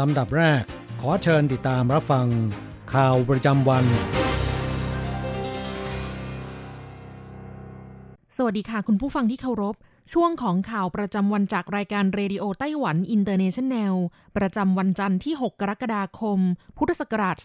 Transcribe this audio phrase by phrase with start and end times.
[0.00, 0.62] ลำดับแรก
[1.00, 2.26] ขอเชิญติดตามรับฟัง
[2.94, 3.84] ข่าวประจำวัน
[8.36, 9.74] สวัสดีค่ะ คุณผู้ฟังที่เคารพ
[10.12, 13.94] ช่วงของข่าวประจำวันจากรายการเรดิโอไต้หวันอินเตอร์เนชันแนล
[14.36, 16.38] ประจำวันจันทร์ที่ 6 กรกฎาคม
[16.76, 17.36] พุทธศักราช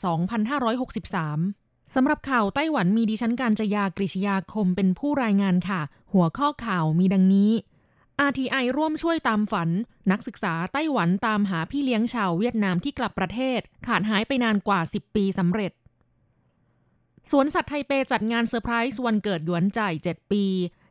[1.14, 5.82] 2563สำหรับข่าวไต้หวันมีดิฉันการจยากริชยาคมเป็นผู้รายงานค่ะ
[6.14, 7.52] หัวข้อข่าวมีดังนี้
[8.30, 9.70] RTI ร่วมช่วยตามฝัน
[10.12, 15.72] นักศึกษาไต้หวันตามหาพี่เลี้ยงชาวเวียดนามที่กลับประเทศ ขาดหายไปนานกว่า 10 ปีสำเร็จ
[17.32, 19.80] สวนสัตว์ไทเปจัดงานเซอร์ไพรส์วันเกิดหยวนใจ
[20.12, 20.44] 7 ปี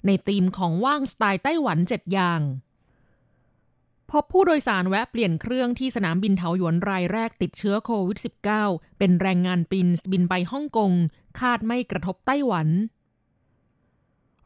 [0.07, 2.41] ในธีมของว่างสไตล์ไต้หวัน 7 อย่าง
[4.11, 8.19] พบผู้โดยสารแวะเปลี่ยนเครื่องที่สนามบินเถาหยวนรายแรกติดเชื้อโควิด
[8.59, 10.93] -19 เป็นแรงงานปินส์บินไปฮ่องกง
[11.41, 12.69] คาดไม่กระทบไต้หวัน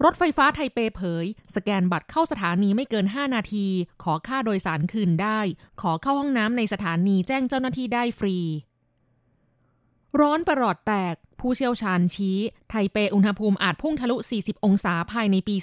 [0.05, 3.67] รถไฟฟ้าไทเปเผย สแกนบัตรเข้าสถานีไม่เกิน 5 นาที
[4.03, 5.41] ขอค่าโดยสารคืนได้
[5.81, 8.37] ขอเข้าห้องน้ำในสถานีแจ้งเจ้าหน้าที่ได้ฟรี
[10.21, 12.39] ร้อนประหลอดแตก ผู้เชี่ยวชาญชี้
[12.71, 15.57] ไทเปอุณหภูมิอาจพุ่งทะลุ 40 องศาภายในปี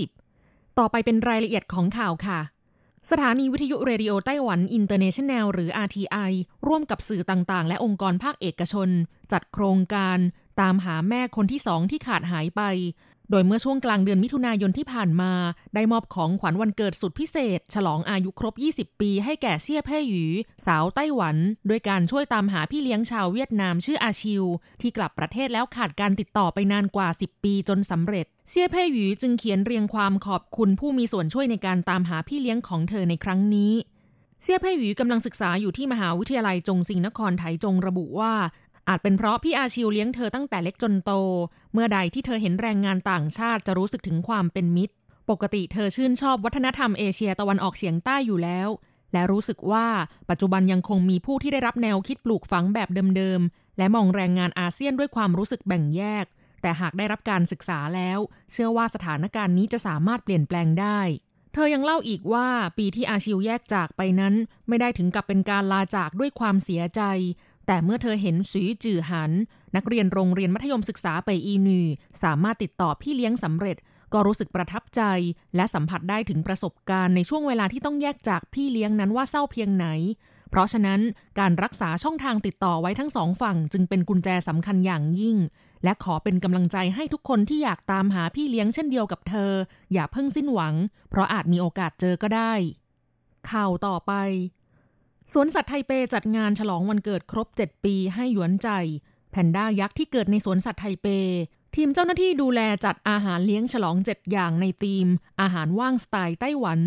[0.00, 2.40] 2050 ต่อไปเป็นรายละเอียดของข่าวค่ะ
[3.10, 6.32] สถานีวิทยุ Radio Taiwan International หรือ RTI
[6.66, 8.88] ร่วมกับสื่อต่างๆ และองค์กรภาคเอกชน
[9.32, 10.18] จัดโครงการ
[10.60, 12.62] ตามหาแม่คนที่สองที่ขาดหายไป
[13.30, 15.32] โดยเมื่อช่วงกลางเดือนมิถุนายนที่ผ่านมา
[15.74, 20.24] ได้มอบของขวัญวันเกิดสุดพิเศษ ฉลองอายุครบ 20 ปีให้แก่เซี่ยแพ่หยู
[20.66, 21.36] สาวไต้หวัน
[21.66, 24.44] โดยการช่วยตามหาพี่เลี้ยงชาวเวียดนามชื่ออาชิว
[24.80, 33.74] ที่กลับประเทศแล้วขาดการติดต่อไปนานกว่า 10 ปีจนสำเร็จ เซี่ยแพ่หยูจึงเขียนเรียงความขอบคุณผู้มีส่วนช่วยในการตามหาพี่เลี้ยงของเธอในครั้งนี้
[34.42, 38.32] เซี่ยแพ่หยูกำลังศึกษาอยู่ที่มหาวิทยาลัยจงซิงนครไถจงระบุว่า
[38.88, 41.12] อาจเป็นเพราะพี่อาชิวเลี้ยงเธอตั้งแต่เล็กจนโต
[41.72, 44.94] เมื่อใดที่เธอเห็นแรงงานต่างชาติจะรู้สึกถึงความเป็นมิตร
[45.30, 48.68] ปกติเธอชื่นชอบวัฒนธรรมเอเชียตะวันออกเฉียงใต้อยู่แล้ว
[49.12, 49.86] และรู้สึกว่า
[50.30, 56.24] ปัจจุบันยังคงมีผู้ที่ได้รับแนวคิดปลูกฝังแบบเดิมๆ และมองแรงงานอาเซียนด้วยความรู้สึกแบ่งแยก
[56.62, 58.18] แต่หากได้รับการศึกษาแล้ว
[58.52, 61.00] เชื่อว่าสถานการณ์นี้จะสามารถเปลี่ยนแปลงได้
[61.52, 64.34] เธอยังเล่าอีกว่าปีที่อาชิวแยกจากไปนั้น
[64.68, 67.02] ไม่ได้ถึงกับเป็นการลาจากด้วยความเสียใจ
[67.66, 69.32] แต่เมื่อเธอเห็นสีจือหัน
[69.76, 71.82] นักเรียนโรงเรียนมัธยมศึกษาไปอีนี
[72.22, 73.76] สามารถติดต่อพี่เลี้ยงสำเร็จ
[74.12, 75.02] ก็รู้สึกประทับใจ
[75.56, 79.86] และสัมผัสได้ถึงประสบการณ์ในช่วงเวลาที่ต้องแยกจากพี่เลี้ยงนั้นว่าเศร้าเพียงไหน
[80.50, 81.00] เพราะฉะนั้น
[81.38, 85.36] การรักษาช่องทางติดต่อไว้ทั้งสองฝั่ง จึงเป็นกุญแจสำคัญอย่างยิ่ง
[85.84, 89.52] และขอเป็นกำลังใจให้ทุกคนที่อยากตามหาพี่เลี้ยงเช่นเดียวกับเธอ
[89.92, 90.74] อย่าเพิ่งสิ้นหวัง
[91.10, 92.52] เพราะอาจมีโอกาสเจอก็ได้
[93.50, 94.12] ข่าวต่อไป
[95.32, 98.68] สวนสัตว์ไทเปจัดงานฉลองวันเกิดครบ 7 ปีให้หยวนใจ
[99.30, 101.06] แพนด้ายักษ์ที่เกิดในสวนสัตว์ไทเป
[101.76, 105.06] ทีมเจ้าหน้าที่ดูแลจัดอาหารเลี้ยงฉลอง 7 อย่างในธีม
[105.40, 106.80] อาหารว่างสไตล์ไต้หวัน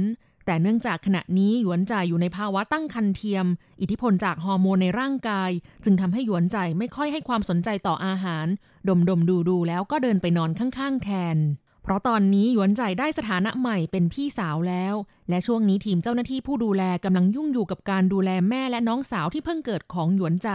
[0.46, 3.46] แต่เนื่องจากขณะนี้หยวนใจอยู่ในภาวะตั้งครรภ์เทียม
[3.82, 5.52] อิทธิพลจากฮอร์โมนในร่างกาย
[5.84, 8.48] จึงทำให้หยวนใจไม่ค่อยให้ความสนใจต่ออาหาร
[8.88, 11.38] ดมดมดูดูแล้วก็เดินไปนอนข้างๆแทน
[11.88, 14.96] เพราะตอนนี้หยวนใจได้สถานะใหม่เป็นพี่สาวแล้ว
[15.30, 20.50] และช่วงนี้ทีมเจ้าหน้าที่ผู้ดูแลกำลังยุ่งอยู่กับการดูแลแม่และน้องสาวที่เพิ่งเกิดของหยวนใจ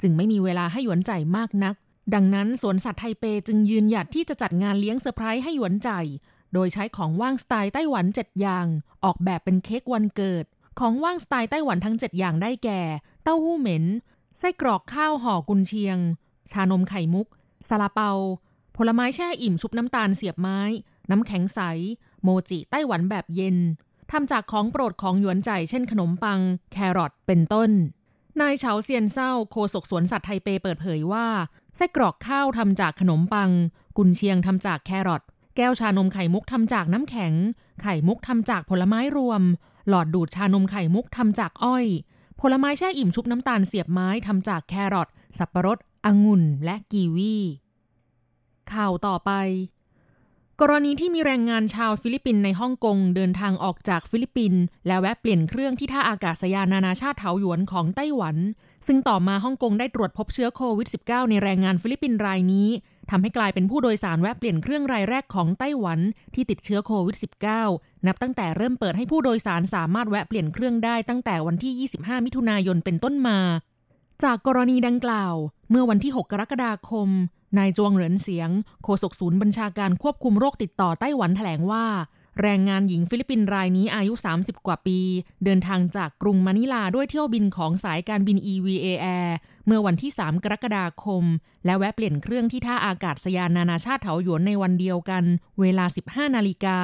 [0.00, 1.74] จึงไม่มีเวลาให้หยวนใจมากนัก
[2.14, 5.90] ดังนั้นสวนสัตว์ไทเปจึงยืนหยัดที่จะจัดงานเลี้ยงเซอร์ไพรส์ให้หยวนใจ
[6.52, 8.66] โดยใช้ของว่างสไตล์ไต้หวัน7อย่าง
[9.04, 10.44] ออกแบบเป็นเค้กวันเกิด
[10.80, 12.80] ของว่างสไตล์ไต้หวันทั้ง7อย่างได้แก่
[13.22, 13.84] เต้าหู้เหม็น
[14.38, 15.98] ไส้กรอกข้าวห่อกุนเชียง
[16.52, 17.26] ชานมไข่มุก
[17.68, 18.10] ซาลาเปา
[18.76, 20.60] ผลไม้แช่อิ่มชุบน้ำตาลเสียบไม้
[21.10, 21.60] น้ำแข็งใส
[22.22, 23.56] โมจิไต้หวันแบบเย็น
[24.10, 26.40] ทำจากของโปรดของหยวนใจเช่นขนมปัง
[26.72, 27.70] แครอทเป็นต้น
[28.40, 31.26] นายเฉาเซียนเศร้าโคศกสวนสัตว์ไทเปเปิดเผยว่า
[31.76, 33.50] ไส้กรอกข้าวทำจากขนมปัง
[33.96, 35.22] กุนเชียงทำจากแครอท
[35.56, 37.32] แก้วชานมไข่มุกทำจากน้ำแข็ง
[37.82, 39.42] ไข่มุกทำจากผลไม้รวม
[39.88, 41.86] หลอดดูดชานมไข่มุกทำจากอ้อย
[42.40, 45.08] ผลไม้แช่อิ่มชุบน้ำตาลเสียบไม้ทำจากแครอท
[45.38, 47.36] สับปะรดองุ่นและกีวี
[48.74, 49.32] ข่าวต่อไป
[50.60, 58.36] กรณีที่มีแรงงานชาวฟิลิปปินส์ในฮ่องกงเดินทางออกจากฟิลิปปินส์และแวะเปลี่ยนเครื่องที่ท่าอากาศยานนานาชาติเถาหยวนของไต้หวัน
[58.86, 62.68] ซึ่งต่อมาฮ่องกงได้ตรวจพบเชื้อโควิด -19 ในแรงงานฟิลิปปินส์รายนี้
[63.10, 65.98] ทำให้กลายเป็นผู้โดยสารแวะเปลี่ยนเครื่องรายแรกของไต้หวัน
[66.34, 67.16] ที่ติดเชื้อโควิด
[67.62, 73.38] -19 นับตั้งแต่เริ่มเปิดให้ผู้โดยสารสามารถแวะเปลี่ยนเครื่องได้ตั้งแต่วันที่ 25 มิถุนายนเป็นต้นมา
[74.22, 75.34] จากกรณีดังกล่าว
[75.70, 77.08] เมื่อวันที่ 6 กรกฎาคม
[77.58, 78.50] นายจวงเหรินเสียง
[78.84, 81.84] โฆษกศูนย์บัญชาการควบคุมโรคติดต่อไต้หวันแถลงว่า
[82.42, 84.98] แรงงานหญิงฟิลิปปินส์รายนี้อายุ 30 กว่าปี
[85.44, 89.30] เดินทางจากกรุงมะนิลาด้วยเที่ยวบินของสายการบิน EVA Air
[89.66, 91.24] เมื่อวันที่ 3 กรกฎาคม
[91.64, 95.24] และแวะเปลี่ยนเครื่องที่ท่าอากาศยานนานาชาติเถาหยวนในวันเดียวกัน
[95.60, 96.78] เวลา 15 นาฬิกา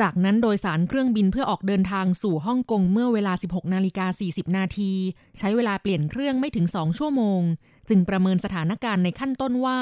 [0.00, 4.92] จากนั้นโดยสารเครื่องบินเพื่อออกเดินทางสู่ฮ่องกงเมื่อเวลา 16 นาฬิกา 40 นาที
[5.38, 7.40] ใช้เวลาเปลี่ยนเครื่องไม่ถึง 2 ชั่วโมง
[7.88, 9.78] จึงประเมินสถานการณ์ในขั้นต้นว่า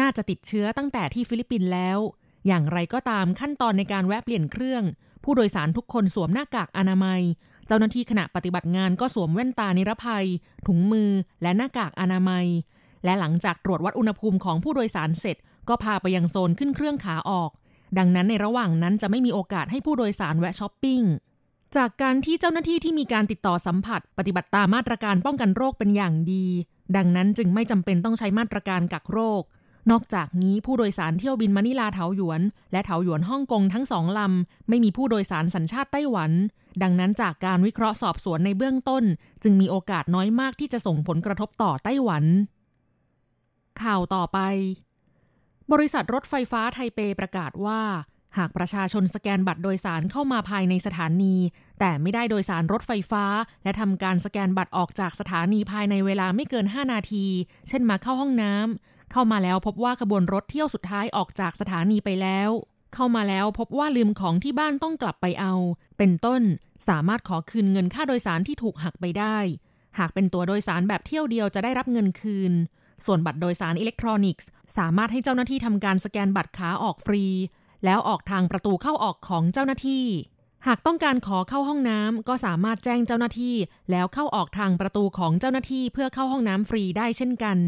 [0.00, 1.98] น่าจะติดเชื้อตั้งแต่ที่ฟิลิปปินส์แล้ว
[2.46, 4.82] อย่างไรก็ตามขั้นตอนในการแวะเปลี่ยนเครื่อง
[5.24, 7.22] ผู้โดยสารทุกคนสวมหน้ากากอนามัย
[7.66, 10.26] เจ้าหน้าที่ขณะปฏิบัติงานก็สวมแว่นตานิรภัย
[10.66, 11.10] ถุงมือ
[11.42, 12.46] และหน้ากากอนามัย
[13.04, 15.36] และหลังจากตรวจวัดอุณหภูมิของผู้โดยสารเสร็จ
[15.68, 17.50] ก็พาไปยังโซนขึ้นเครื่องขาออก
[17.98, 21.02] ดังนั้นในระหว่างนั้นจะไม่มีโอกาสให้ผู้โดยสารแวะช้อปปิ้ง
[21.76, 26.46] จากการที่เจ้าหน้าที่ที่มีการติดต่อสัมผัส ปฏิบัติตามมาตรการป้องกันโรคเป็นอย่างดี
[26.96, 29.42] ดังนั้นจึงไม่จำเป็นต้องใช้มาตรการกักโรค
[29.90, 32.40] นอกจากนี้ผู้โดยสารเที่ยวบินมะนิลาเถาหยวน
[32.72, 36.30] และเถาหยวนฮ่องกงทั้งสองลำ ไม่มีผู้โดยสารสัญชาติไต้หวัน
[36.82, 39.04] ดังนั้นจากการวิเคราะห์สอบสวนในเบื้องต้น
[39.42, 42.24] จึงมีโอกาสน้อยมากที่จะส่งผลกระทบต่อไต้หวัน
[43.82, 44.38] ข่าวต่อไป
[45.72, 47.80] บริษัทรถไฟฟ้าไทเปประกาศว่า
[48.36, 51.34] หากประชาชนสแกนบัตรโดยสารเข้ามาภายในสถานี
[51.80, 53.24] แต่ไม่ได้โดยสารรถไฟฟ้า
[53.62, 57.26] และทำการสแกนบัตรออกจากสถานีภายในเวลาไม่เกิน 5 นาที
[57.68, 62.50] เช่นมาเข้าห้องน้ำเข้ามาแล้วพบว่าขบวนรถเที่ยวสุดท้ายออกจากสถานีไปแล้ว
[62.94, 65.54] เข้ามาแล้วพบว่าลืมของที่บ้านต้องกลับไปเอา
[65.98, 66.42] เป็นต้น
[66.88, 69.36] สามารถขอคืนเงินค่าโดยสารที่ถูกหักไปได้
[69.98, 72.52] หากเป็นตัวโดยสารแบบเที่ยวเดียวจะได้รับเงินคืน
[73.06, 74.48] ส่วนบัตรโดยสารอิเล็กทรอนิกส์
[74.78, 77.24] สามารถให้เจ้าหน้าที่ทำการสแกนบัตรขาออกฟรี
[77.84, 80.06] แล้วออกทางประตูเข้าออกของเจ้าหน้าที่
[80.66, 83.56] หากต้องการขอเข้าห้องน้ำก็สามารถแจ้งเจ้าหน้าที่
[83.90, 87.58] แล้วเข้าออกทางประตูของเจ้าหน้าที่เพื่อเข้าห้องน้ำฟรีได้เช่นกัน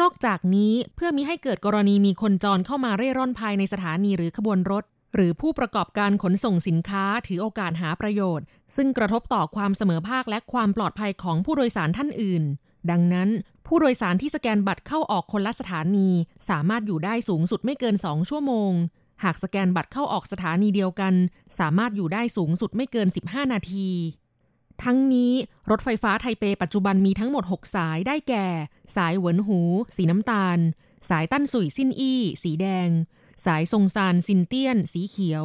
[0.00, 8.44] นอกจากนี้เพื่อมิให้เกิดกรณีมีคนจรเข้ามาเร่ร่อนภายในสถานีหรือขบวนรถ หรือผู้ประกอบการขนส่งสินค้าถือโอกาสหาประโยชน์
[8.76, 12.42] ซึ่งกระทบต่อความเสมอภาคและความปลอดภัยของผู้โดยสารท่านอื่น
[12.90, 13.28] ดังนั้น
[13.66, 16.08] ผู้โดยสารที่สแกนบัตรเข้าออกคนละสถานี
[16.48, 18.72] สามารถอยู่ได้สูงสุดไม่เกิน 2 ชั่วโมง
[19.22, 21.14] หากสแกนบัตรเข้าออกสถานีเดียวกัน
[21.58, 23.88] สามารถอยู่ได้สูงสุดไม่เกิน 15 นาที
[24.82, 25.32] ทั้งนี้
[25.70, 28.46] รถไฟฟ้าไทเปปัจจุบันมีทั้งหมด 6 สายได้แก่
[28.96, 29.60] สายเหวินหู
[29.96, 30.58] สีน้ำตาล
[31.10, 32.88] สายตั้นสุยซินอี้ สีแดง
[33.44, 35.44] สายซงซานซินเตี้ยน สีเขียว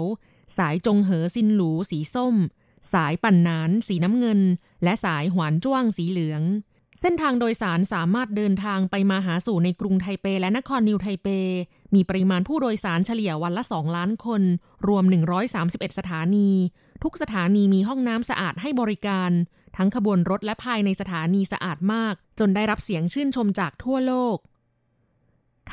[0.58, 2.36] สายจงเหอซินหลู สีส้ม
[2.94, 4.42] สายปั่นหนาน สีน้ำเงิน
[4.84, 6.42] และสายหวนจ้วงสีเหลือง
[7.02, 11.28] เส้นทางโดยสารสามารถเดินทางไปมาหาสู่ในกรุงไทเปและนครนิวไทเป
[11.96, 14.42] มีปริมาณผู้โดยสารเฉลี่ยวันละ 2 ล้านคน
[14.88, 15.04] รวม
[15.52, 16.50] 131 สถานี
[17.04, 19.32] ทุกสถานีมีห้องน้ำสะอาดให้บริการ
[19.78, 24.38] ทั้งขบวนรถและภายในสถานีสะอาดมาก จนได้รับเสียงชื่นชมจากทั่วโลก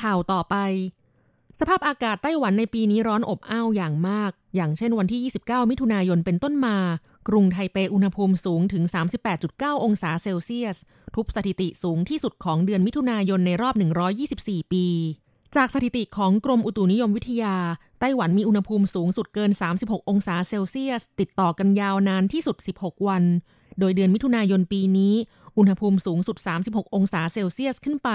[0.00, 0.56] ข่าวต่อไป
[1.60, 6.76] สภาพอากาศไต้หวันในปีนี้ร้อนอบอ้าวอย่างมาก อย่างเช่นวันที่ 29 มิถุนายนเป็นต้นมา
[7.28, 8.84] กรุงไทเปอุณหภูมิสูงถึง
[9.34, 10.76] 38.9 องศาเซลเซียส
[11.14, 13.74] ทุบสถิติสูงที่สุดของเดือนมิถุนายนในรอบ
[14.24, 14.86] 124 ปี
[15.56, 17.56] จากสถิติของกรมอุตุนิยมวิทยา
[18.00, 23.24] ไต้หวันมีอุณหภูมิสูงสุดเกิน 36 องศาเซลเซียส ติดต่อกันยาวนานที่สุด 16 วัน
[23.78, 25.14] โดยเดือนมิถุนายนปีนี้
[25.58, 28.10] อุณหภูมิสูงสุด 36 องศาเซลเซียสขึ้นไป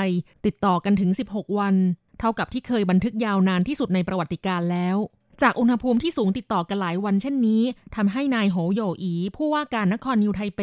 [0.46, 1.75] ติดต่อกันถึง 16 วัน
[2.20, 4.98] เท่ากับที่เคยบันทึกยาวนานที่สุดในประวัติการแล้ว
[5.42, 7.62] จากอุณหภูมิที่สูงติดต่อกันหลายวันเช่นนี้
[7.96, 10.62] ทำให้นายโหโยอี ผู้ว่าการนครนิวไทเป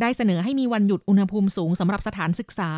[0.00, 2.72] ได้เสนอให้มีวันหยุดอุณหภูมิสูงสำหรับสถานศึกษา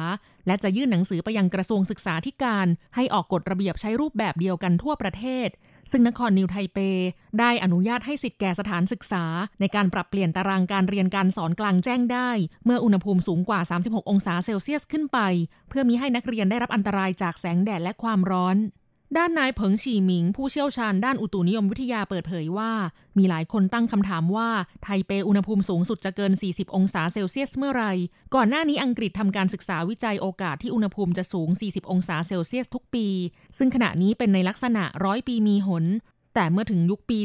[0.46, 5.48] และจะยื่นหนังสือไปยังกระทรวงศึกษาธิการ ให้ออกกฎระเบียบใช้รูปแบบเดียวกันทั่วประเทศ
[5.90, 6.78] ซึ่งนครนิวไทเป
[7.38, 9.24] ได้อนุญาตให้สิทธิ์แก่สถานศึกษา
[9.60, 12.30] ในการปรับเปลี่ยนตารางการเรียนการสอนกลางแจ้งได้
[12.64, 15.18] เมื่ออุณหภูมิสูงกว่า 36 องศาเซลเซียสขึ้นไป
[15.68, 18.58] เพื่อมีให้นักเรียนได้รับอันตรายจากแสงแดดและความร้อน
[19.16, 22.72] ด้านนายเผิงฉีหมิง ผู้เชี่ยวชาญด้านอุตุนิยมวิทยาเปิดเผยว่า
[23.18, 24.48] มีหลายคนตั้งคำถามว่า
[24.82, 27.84] ไทเปอุณหภูมิสูงสุดจะเกิน 40 องศาเซลเซียสเมื่อไร
[28.34, 33.06] ก่อนหน้านี้อังกฤษทำการศึกษาวิจัยโอกาสที่อุณหภูมิจะสูง 40 องศาเซลเซียสทุกปี
[33.58, 35.84] ซึ่งขณะนี้เป็นในลักษณะร้อยปีมีหน
[36.40, 37.18] แต่เมื่อถึงยุคปี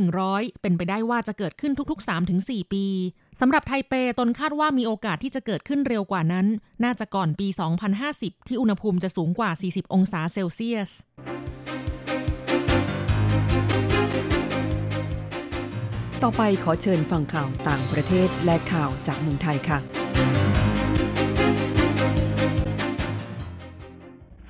[0.00, 2.86] 2100 เป็นไปได้ว่าจะเกิดขึ้นทุกๆ 3-4 ปี
[3.40, 6.46] สำหรับไทเปตนคาดว่ามีโอกาสที่จะเกิดขึ้นเร็วกว่านั้น
[6.84, 7.48] น่าจะก่อนปี
[7.98, 10.90] 2050 ที่อุณหภูมิจะสูงกว่า 40 องศาเซลเซียส
[16.22, 19.78] ต่อไปขอเชิญฟังข่าวต่างประเทศและข่าวจากเมืองไทยค่ะ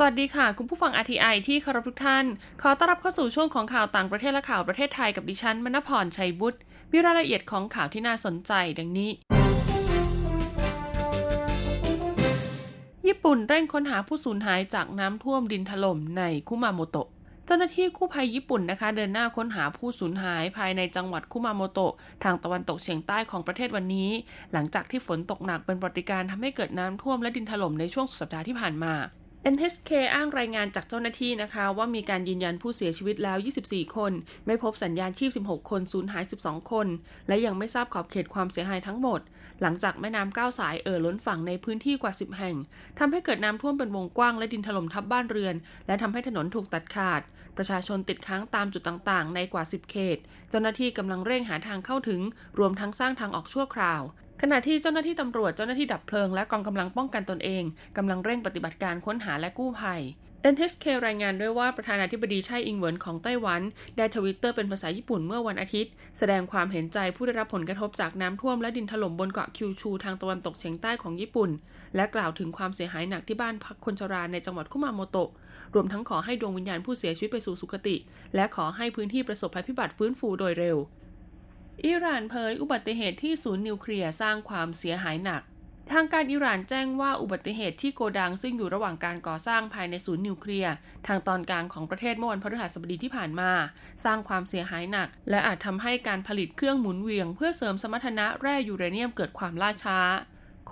[0.03, 2.25] สวัสดีค่ะ คุณผู้ฟัง RTI ที่เคารพทุกท่าน
[2.63, 6.59] ขอต้อนรับเข้าสู่ช่วงของข่าวต่างประเทศและข่าวประเทศไทยกับดิฉันมณพรชัยบุตร
[6.93, 9.11] มีรายละเอียดของข่าวที่น่าสนใจดังนี้
[13.07, 17.09] ญี่ปุ่นเร่งค้นหาผู้สูญหายจากน้ำท่วมดินถล่มในคุมาโมโตะ
[17.47, 21.93] เจ้าหน้าที่กู้ภัยญี่ปุ่นนะคะ เดินหน้าค้นหาผู้สูญหายภายในจังหวัดคุมาโมโตะ
[22.25, 24.11] ทางตะวันตกเฉียงใต้ของประเทศวันนี้
[24.53, 28.95] หลังจากที่ฝนตกหนักเป็นปฏิการทำให้เกิดน้ำท่วมและดินถล่มในช่วงสุดสัปดาห์ที่ผ่านมา
[29.55, 34.13] NHK อ้างรายงานจากเจ้าหน้าที่นะคะ ว่ามีการยืนยันผู้เสียชีวิตแล้ว 24 คน
[34.47, 36.87] ไม่พบสัญญาณชีพ 16 คนสูญหาย 12 คน
[37.29, 39.21] และยังไม่ทราบขอบเขตความเสียหายทั้งหมด
[39.61, 42.57] หลังจากแม่น้ำก้าวสายเอ่อล้นฝั่งในพื้นที่กว่า 10 แห่ง
[42.99, 45.55] ทำให้เกิดน้ำท่วมเป็นวงกว้างและดินถล่มทับบ้านเรือน
[45.87, 47.21] และทำให้ถนนถูกตัดขาด
[47.57, 50.19] ประชาชนติดค้างตามจุดต่างๆ ในกว่า 10 เขต
[50.51, 52.21] เจ้าหน้าที่กำลังเร่งหาทางเข้าถึง
[52.59, 54.03] รวมทั้งสร้างทางออกชั่วคราว
[54.43, 57.65] ขณะที่เจ้าหน้าที่ตำรวจเจ้าหน้าที่ดับเพลิงและกองกำลังป้องกันตนเอง
[57.97, 60.01] กำลังเร่งปฏิบัติการค้นหาและกู้ภัย
[60.53, 63.63] NHK รายงานด้วยว่าประธานาธิบดีไช่อิงเหวินของไต้หวัน
[63.97, 71.51] ได้ทวิตเตอร์เป็นภาษาญี่ปุ่นเมื่อวันอาทิตย์ แสดงความเห็นใจผู้ได้รับผลกระทบจากน้ำท่วมและดินถล่มบนเกาะคิวชูทางตะวันตกเฉียงใต้ของญี่ปุ่น
[71.97, 75.31] และกล่าวถึงความเสียหายหนักที่บ้านพักคนชราในจังหวัดคุมาโมโตะ
[75.75, 77.97] รวมทั้งขอให้ดวงวิญญาณผู้เสียชีวิตไปสู่สุคติ
[78.35, 80.79] และขอให้พื้นที่ประสบภัยพิบัติฟื้นฟูโดยเร็ว
[81.87, 85.43] อิหร่านเผยอุบัติเหตุที่ศูนย์นิวเคลียร์สร้างความเสียหายหนัก
[85.93, 90.73] ทางการอิหร่านแจ้งว่าอุบัติเหตุที่โกดังซึ่งอยู่ระหว่างการก่อสร้างภายในศูนย์นิวเคลียร์
[91.07, 93.51] ทางตอนกลางของประเทศเมื่อวันพฤหัสบดีที่ผ่านมา
[94.05, 99.99] สร้างความเสียหายหนัก และอาจทำให้การผลิตเครื่องหมุนเวียง เพื่อเสริมสมรรถนะแร่ยูเรเนียมเกิดความล่าช้า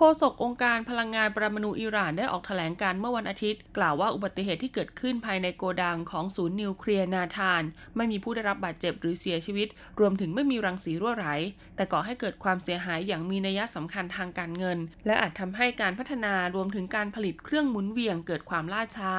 [0.01, 7.61] โฆษกองค์การพลังงานปรมาณูอิหร่านได้ออกแถลงการเมื่อวันอาทิตย์ กล่าวว่าอุบัติเหตุที่เกิดขึ้นภายในโกดังของศูนย์นิวเคลียร์นาธาน
[7.95, 9.67] ไม่มีผู้ได้รับบาดเจ็บหรือเสียชีวิต
[9.99, 11.27] รวมถึงไม่มีรังสีรั่วไหล
[11.75, 19.13] แต่ก่อให้เกิดความเสียหายอย่างมีนัยสำคัญทางการเงิน และอาจทำให้การพัฒนารวมถึงการผลิตเครื่องหมุนเวียงเกิดความล่าช้า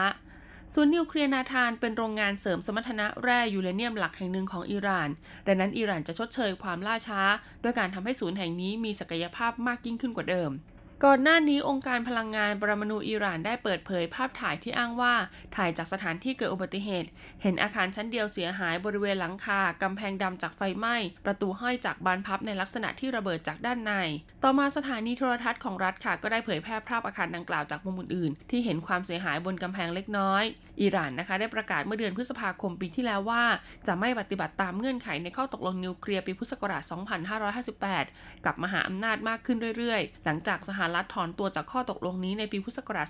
[0.74, 5.08] ศูนย์นิวเคลียร์นาธานเป็นโรงงานเสริมสมรรถนะแร่ยูเรเนียมหลักแห่งหนึ่งของอิหร่าน
[5.46, 7.20] ดังนั้นอิหร่านจะชดเชยความล่าช้า
[7.62, 10.50] ด้วยการทำให้ศูนย์แห่งนี้มีศักยภาพมากยิ่งขึ้นกว่าเดิม
[11.06, 15.14] ก่อนหน้านี้องค์การพลังงานปรมาณูอิหร่านได้เปิดเผยภาพถ่ายที่อ้างว่า
[15.56, 17.08] ถ่ายจากสถานที่เกิดอุบัติเหตุ
[17.42, 23.92] เห็นอาคารชั้นเดียวเสียหายบริเวณหลังคากำแพงดำจากไฟไหม้ ประตูห้อยจากบานพับในลักษณะที่ระเบิดจากด้านใน
[24.44, 30.44] ต่อมาสถานีโทรทัศน์ของรัฐค่ะก็ได้เผยแพร่ภาพอาคารดังกล่าวจากมุมอื่นๆที่เห็นความเสียหายบนกำแพงเล็กน้อย
[30.80, 33.42] อิหร่านนะคะ ได้ประกาศเมื่อเดือนพฤษภาคมปีที่แล้วว่า
[33.86, 36.82] จะไม่ปฏิบัติตามเงื่อนไขในข้อตกลงนิวเคลียร์ปีพุทธศักราช
[37.64, 43.06] 2558 กับมหาอำนาจมากขึ้นเรื่อยๆ หลังจากสหรัฐถอนตัวจากข้อตกลงนี้ในปีพุทธศักราช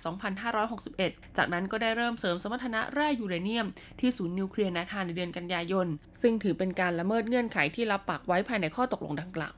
[0.66, 3.66] 2561 จากนั้นก็ได้เริ่มเสริมสมรรถนะแร่ยูเรเนียม
[4.00, 5.86] ที่ศูนย์นิวเคลียร์นาธานในเดือนกันยายน
[6.22, 9.54] ซึ่งถือเป็นการละเมิดเงื่อนไขที่รับปากไว้ภายในข้อตกลงดังกล่าว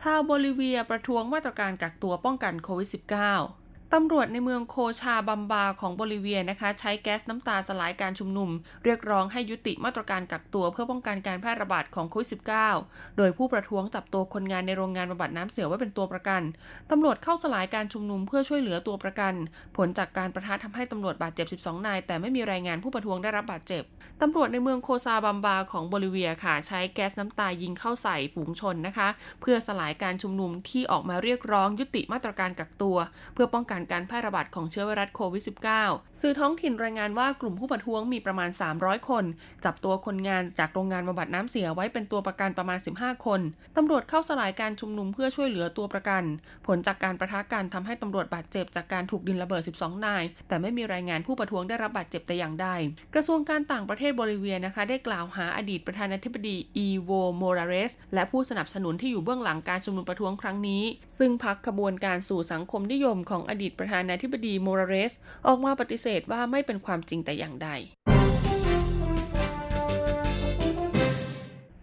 [0.00, 3.63] ชาวโบลิเวียประท้วงมาตรการกักตัวป้องกันโควิด -19
[3.98, 8.50] ตำรวจในเมืองโคชาบัมบาของโบลิเวียนะคะ ใช้แก๊สน้ำตาสลายการชุมนุม
[8.84, 12.28] เรียกร้องให้ยุติมาตรการกักตัวเพื่อป้องกันการแพร่ระบาดของโควิด
[12.72, 16.42] -19 โดยผู้ประท้วงจับตัวคนงานในโรงงานบำบัดน้ำเสียไว้เป็นตัวประกัน
[16.90, 19.34] ตำรวจเข้าสลายการชุมนุมเพื่อช่วยเหลือตัวประกัน
[19.76, 23.82] ผลจากการประทะทำให้ตำรวจบาดเจ็บ 12 นาย แต่ไม่มีรายงานผู้ประท้วงได้รับบาดเจ็บ
[24.22, 29.08] ตำรวจในเมืองโคซาบัมบาของโบลิเวียค่ะ ใช้แก๊สน้ำตายิงเข้าใส่ฝูงชนนะคะ
[29.40, 32.96] เพื่อสลายการชุมนุมที่ออกมาเรียกร้องยุติมาตรการกักตัว
[33.34, 35.42] เพื่อป้องกันการแพร่ระบาดของเชื้อไวรัสโควิด
[35.82, 39.24] -19 สื่อท้องถิ่นรายงานว่ากลุ่มผู้ประท้วงมีประมาณ 300 คน
[39.64, 43.40] จับตัวคนงานจากโรงงานบำบัดน้ำเสียไว้เป็นตัวประกันประมาณ 15 คน
[43.76, 46.22] ตำรวจเข้าสลายการชุมนุมเพื่อช่วยเหลือตัวประกัน
[46.66, 52.68] ผลจากการประทะกันทำให้ตำรวจบาดเจ็บจากการถูกดินระเบิด 12 นาย แต่ไม่มีรายงานผู้ประท้วงได้รับบาดเจ็บแต่อย่างใด
[53.14, 60.82] กระทรวงการต่างประเทศโบลิเวียนะคะ ได้กล่าวหาอดีตประธานาธิบดีอีโวโมราเรสและผู้สนับสนุนที่อยู่เบื้องหลังการชุมนุมประท้วงครั้งนี้
[61.18, 65.12] ซึ่งพักขบวนการสู่สังคมนิยมของอดีตประธานาธิบดีโมราเรส
[65.46, 67.68] ออกมาปฏิเสธว่าไม่เป็นความจริงแต่อย่างใด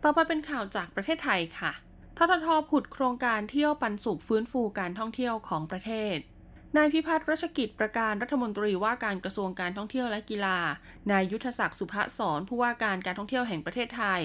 [0.04, 1.72] ต่อไปเป็นข่าวจากประเทศไทยค่ะ
[2.18, 6.18] ทททผุดโครงการเที่ยวปันสุขฟื้นฟูการท่องเที่ยวของประเทศ
[6.78, 10.58] นายพิพัฒน์รัชกิจประการรัฐมนตรีว่าการกระทรวงการท่องเที่ยวและกีฬา
[11.12, 14.22] นายยุทธศักดิ์สุภศรผู้ว่าการการท่องเที่ยวแห่งประเทศไทย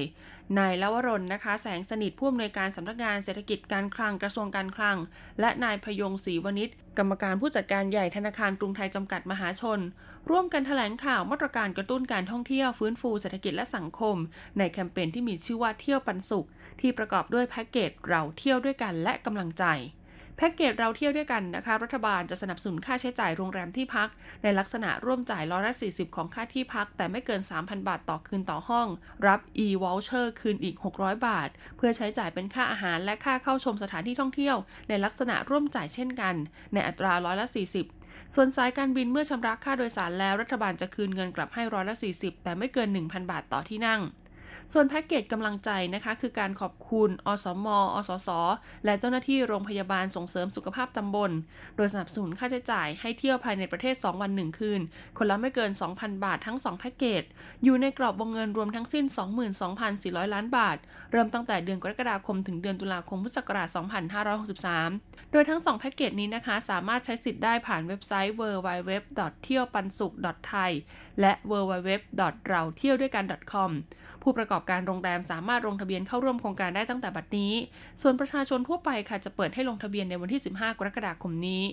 [0.58, 4.96] นายลวรนนะคะ แสงสนิทผู้อำนวยการสำนักงานเศรษฐกิจการคลังกระทรวงการคลัง
[5.40, 9.80] และนายพยงศรีวณิชกรรมการผู้จัดการใหญ่ธนาคารกรุงไทยจำกัดมหาชน
[10.30, 14.16] ร่วมกันแถลงข่าวมาตรการกระตุ้นการท่องเที่ยวฟื้นฟูเศรษฐกิจและสังคม
[14.58, 16.46] ในแคมเปญที่มีชื่อว่าเที่ยวปันสุข
[16.80, 19.64] ที่ประกอบด้วยแพ็กเกจเราเที่ยวด้วยกันและกำลังใจ
[20.38, 24.08] แพ็กเกจเราเที่ยวด้วยกันนะคะ รัฐบาลจะสนับสนุนค่าใช้จ่ายโรงแรมที่พัก
[24.42, 28.88] ในลักษณะร่วมจ่ายร้อยละ40 ของค่าที่พัก แต่ไม่เกิน 3,000 บาทต่อคืนต่อห้อง
[29.26, 34.56] รับ e-voucher คืนอีก 600 บาท เพื่อใช้จ่ายเป็นค่าอาหารและค่าเข้าชมสถานที่ท่องเที่ยว
[34.88, 36.34] ในลักษณะร่วมจ่ายเช่นกัน
[36.72, 37.46] ในอัตราร้อยละ
[37.90, 44.02] 40ส่วนสายการบินเมื่อชำระค่าโดยสารแล้วรัฐบาลจะคืนเงินกลับให้ร้อยละ40 แต่ไม่เกิน 1,000 บาทต่อที่นั่ง
[44.72, 48.28] ส่วนแพ็กเกจกำลังใจนะคะ คือการขอบคุณอสมอสส
[48.84, 51.30] และเจ้าหน้าที่โรงพยาบาลส่งเสริมสุขภาพตำบล
[51.76, 54.80] โดยสนับสนุนค่าใช้จ่ายให้เที่ยวภายในประเทศ 2 วัน 1 คืน
[55.18, 57.22] คนละไม่เกิน 2,000 บาททั้ง 2 แพ็กเกจ
[57.64, 59.04] อยู่ในกรอบวงเงินรวมทั้งสิ้น
[59.70, 60.76] 22,400 ล้านบาท
[61.12, 63.68] เริ่มตั้งแต่เดือนกรกฎาคมถึงเดือนตุลาคมพุทธศักราช
[64.54, 68.90] 2563 โดยทั้ง 2 แพ็กเกจนี้นะคะ สามารถใช้สิทธิ์ได้ผ่านเว็บไซต์ www.
[69.44, 70.14] เที่ยวปันสุข
[70.52, 70.70] .thai
[71.20, 71.88] และ www.
[72.50, 73.70] เราเที่ยวด้วยกัน .com
[74.22, 77.52] ผู้ประกอบการโรงแรมสามารถลงทะเบียนเข้าร่วมโครงการได้ตั้งแต่บัดนี้
[78.02, 81.64] ส่วนประชาชนทั่วไปค่ะจะเปิดให้ลงทะเบียนในวันที่ 15 กรกฎาคมนี้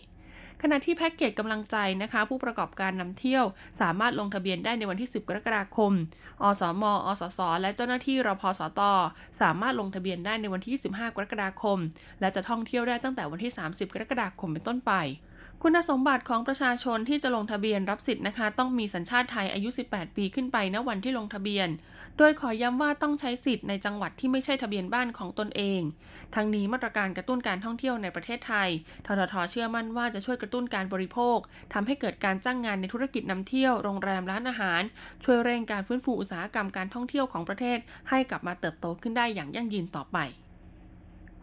[0.62, 3.46] ขณะที่แพ็กเกจกำลังใจนะคะ ผู้ประกอบการนำเที่ยว
[3.82, 5.92] สามารถลงทะเบียนได้ในวันที่ 10 กรกฎาคม
[6.44, 8.82] อสม อสส และเจ้าหน้าที่รพสต
[9.42, 11.78] สามารถลงทะเบียนได้ในวันที่ 25 กรกฎาคม
[12.20, 14.94] และจะท่องเที่ยวได้ตั้งแต่วันที่ 30 กรกฎาคมเป็นต้นไป
[15.65, 21.67] คุณสมบัติของประชาชนที่จะลงทะเบียนรับสิทธิ์นะคะ ต้องมีสัญชาติไทยอายุ 18 ปีขึ้นไปณวันที่ลงทะเบียน
[22.17, 25.82] โดยขอย้ำว่าต้องใช้สิทธิ์ในจังหวัดที่ไม่ใช่ทะเบียนบ้านของตนเอง
[26.36, 28.70] ทั้งนี้มาตรการกระตุ้นการท่องเที่ยวในประเทศไทย
[29.05, 31.38] ทททเชื่อมั่นว่าจะช่วยกระตุ้นการบริโภค
[31.74, 34.82] ทำให้เกิดการจ้างงานในธุรกิจนำเที่ยว โรงแรมร้านอาหาร
[35.24, 37.77] ช่วยเร่งการฟื้นฟูอุตสาหกรรมการท่องเที่ยวของประเทศ
[38.10, 40.20] ให้กลับมาเติบโตขึ้นได้อย่างยั่งยืนต่อไป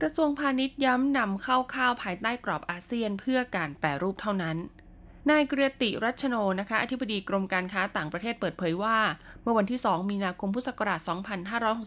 [0.03, 4.57] กระทรวงพาณิชย์ย้ำนำเข้าข้าวภายใต้กรอบอาเซียนเพื่อการแปรรูปเท่านั้น
[5.31, 8.99] นายเกรียติรัชโนนะคะ อธิบดีกรมการค้าต่างประเทศเปิดเผยว่า
[9.43, 11.01] เมื่อวันที่ 2 มีนาคมพุทธศักราช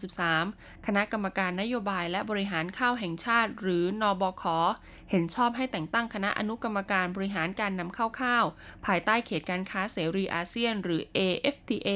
[0.00, 4.44] 2563 คณะกรรมการนโยบายและบริหารข้าวแห่งชาติ หรือนอบค
[5.10, 8.44] เห็นชอบให้แต่งตั้งคณะอนุกรรมการบริหารการนำเข้าข้าว
[8.86, 11.88] ภายใต้เขตการค้าเสรีอาเซียน หรือ AFTA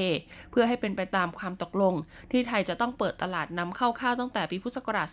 [0.51, 1.95] เพื่อให้เป็นไปตามความตกลง
[2.33, 5.09] ที่ไทยจะต้องเปิดตลาดนำเข้าข้าวตั้งแต่ปีพุทธศักราช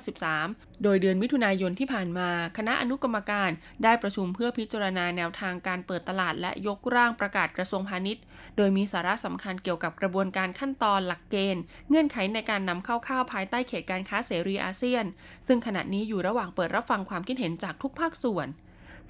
[0.00, 3.50] 2553 โดยเดือนมิถุนายนที่ผ่านมา คณะอนุกรรมการ
[3.84, 8.22] ได้ประชุมเพื่อพิจารณาแนวทางางการเปิดตลาดและยกร่างประกาศกระทรวงพาณิชย์
[8.56, 15.04] โดยมีสาระสำคัญเกี่ยวกับกระบวนการขั้นตอนหลักเกณฑ์ เงื่อนไขในการนำเข้าข้าวภายใต้เขตการค้าเสรีอาเซียน
[15.46, 18.48] ซึ่งขณะนี้อยู่ระหว่างเปิดรับฟังความคิดเห็นจากทุกภาคส่วน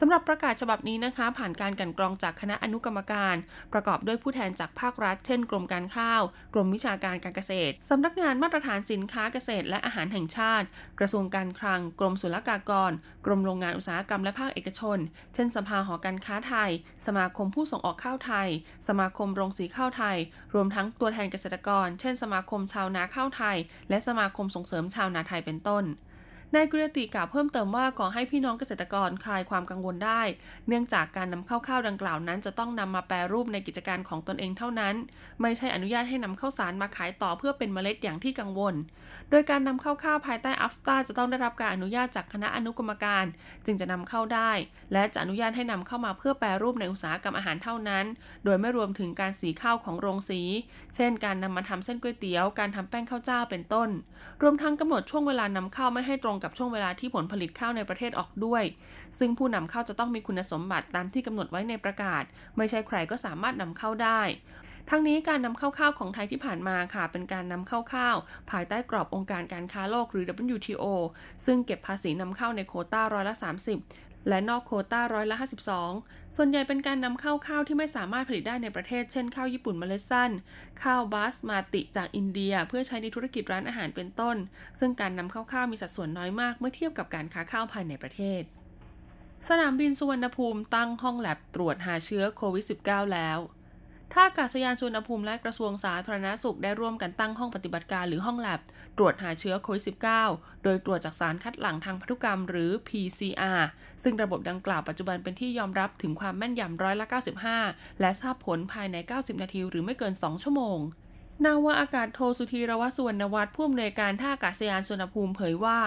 [0.00, 3.36] สำหรับประกาศฉบับนี้นะคะ ผ่านการกันกรองจากคณะอนุกรรมการ
[3.72, 6.22] ประกอบด้วยผู้แทนจากภาครัฐ เช่น กรมการข้าว
[6.54, 10.66] กรมวิชาการการเกษตรสำนักงานมาตรฐานสินค้าเกษตร และอาหารแห่งชาติ
[10.98, 12.92] กระทรวงการคลัง กรมศุลกากร
[13.26, 14.98] กรมโรงงานอุตสาหกรรมและภาคเอกชน
[15.34, 16.70] เช่น สภาหอการค้าไทย
[17.06, 18.48] สมาคมผู้ส่งออกข้าวไทย
[18.88, 20.16] สมาคมโรงสีข้าวไทย
[20.54, 23.56] รวมทั้งตัวแทนเกษตรกร เช่น สมาคมชาวนาข้าวไทย
[23.90, 25.84] และสมาคมส่งเสริมชาวนาไทยเป็นต้น
[26.54, 30.22] นายกุรติกล่าวเพิ่มเติมว่าขอให้พี่น้องเกษตรกรคลายความกังวลได้
[30.68, 34.94] เนื่องจากการนำเข้าข้าวดังกล่าวนั้น จะต้องนำมาแปรรูปในกิจการของตนเองเท่านั้น
[35.42, 38.74] ไม่ใช่อนุญาตให้นำข้าวสารมาขายต่อเพื่อเป็นเมล็ดอย่างที่กังวล
[39.30, 43.24] โดยการนำเข้าข้าวภายใต้อัฟตาจะต้องได้รับการอนุญาตจากคณะอนุกรรมการ
[43.66, 44.52] จึงจะนำเข้าได้
[44.92, 48.04] และจะอนุญาตให้นำเข้ามาเพื่อแปรรูปในอุตสาหกรรมอาหารเท่านั้น
[48.44, 50.40] โดยไม่รวมถึงการสีข้าวของโรงสี
[50.94, 53.88] เช่น การนำมาทำเส้นก๋วยเตี๋ยว การทำแป้งข้าวเจ้าเป็นต้น
[54.42, 58.64] รวมทั้งกำหนดช่วงเวลานำเข้าไม่ให้ตรงกับช่วงเวลาที่ผลผลิตข้าวในประเทศออกด้วย
[59.18, 62.22] ซึ่งผู้นำเข้าจะต้องมีคุณสมบัติตามที่กำหนดไว้ในประกาศ
[62.56, 64.22] ไม่ใช่ใครก็สามารถนำเข้าได้
[64.90, 68.16] ทั้งนี้การนำเข้าข้าวของไทยที่ผ่านมาค่ะ เป็นการนำเข้าข้าว
[68.50, 70.84] ภายใต้กรอบองค์การการค้าโลกหรือ WTO
[71.46, 73.34] ซึ่งเก็บภาษีนำเข้าในโคต้าร้อยละ
[73.74, 75.36] 30 และนอกโคต้าร้อยละ
[75.84, 80.30] 52 ส่วนใหญ่เป็นการนำเข้าข้าวที่ไม่สามารถผลิตได้ในประเทศ เช่นข้าวญี่ปุ่นมล็ดสั้น
[80.82, 84.36] ข้าวบาสมาติจากอินเดีย เพื่อใช้ในธุรกิจร้านอาหารเป็นต้น
[84.78, 88.42] ซึ่งการนำเข้าข้าวมีสัดส่วนน้อยมากเมื่อเทียบกับการค้าข้าวภายในประเทศ
[89.48, 93.38] สนามบินสุวรรณภูมิตั้งห้องแลบตรวจหาเชื้อโควิด -19 แล้ว
[94.12, 98.60] ท่าอากาศยานสุวรรณภูมิและกระทรวงสาธารณาสุขได้ร่วมกันตั้งห้องปฏิบัติการหรือห้องแลบ
[98.96, 99.84] ตรวจหาเชื้อโควิด
[100.24, 103.62] -19 โดยตรวจจากสารคัดหลั่งทางพันธุกรรมหรือ PCR
[104.02, 107.06] ซึ่งระบบดังกล่าวปัจจุบันเป็นที่ยอมรับถึงความแม่นยำร้อยละ
[107.52, 110.78] 95 และทราบผลภายใน 90 นาทีหรือไม่เกิน 2 ชั่วโมง
[111.44, 115.78] นาวาอากาศโทสุธีรวัสุวรรณวัฒน์ผู้อำนวยการท่าอากาศยานสุวรรณภูมิเผยว่า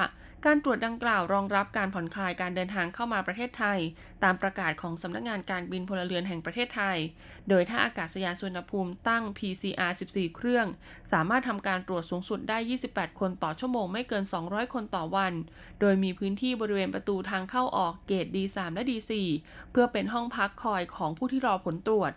[0.46, 3.80] การตรวจดังกล่าวรองรับการผ่อนคลายการเดินทางเข้ามาประเทศไทย
[4.24, 6.98] ตามประกาศของสำนักงงานการบินพลเรือนแห่งประเทศไทย
[7.50, 10.68] โดยท่าอากาศยานสุวรรณภูมิตั้ง PCR 14 เครื่อง
[11.12, 12.58] สามารถทำการตรวจสูงสุดได้
[12.90, 15.34] 28 คนต่อชั่วโมงไม่เกิน 200 คนต่อวัน
[15.80, 19.12] โดยมีพื้นที่บริเวณประตูทางเข้าออกเกต D3 และ D4
[19.72, 22.14] เพื่อเป็นห้องพักคอยของผู้ที่รอผลตรวจ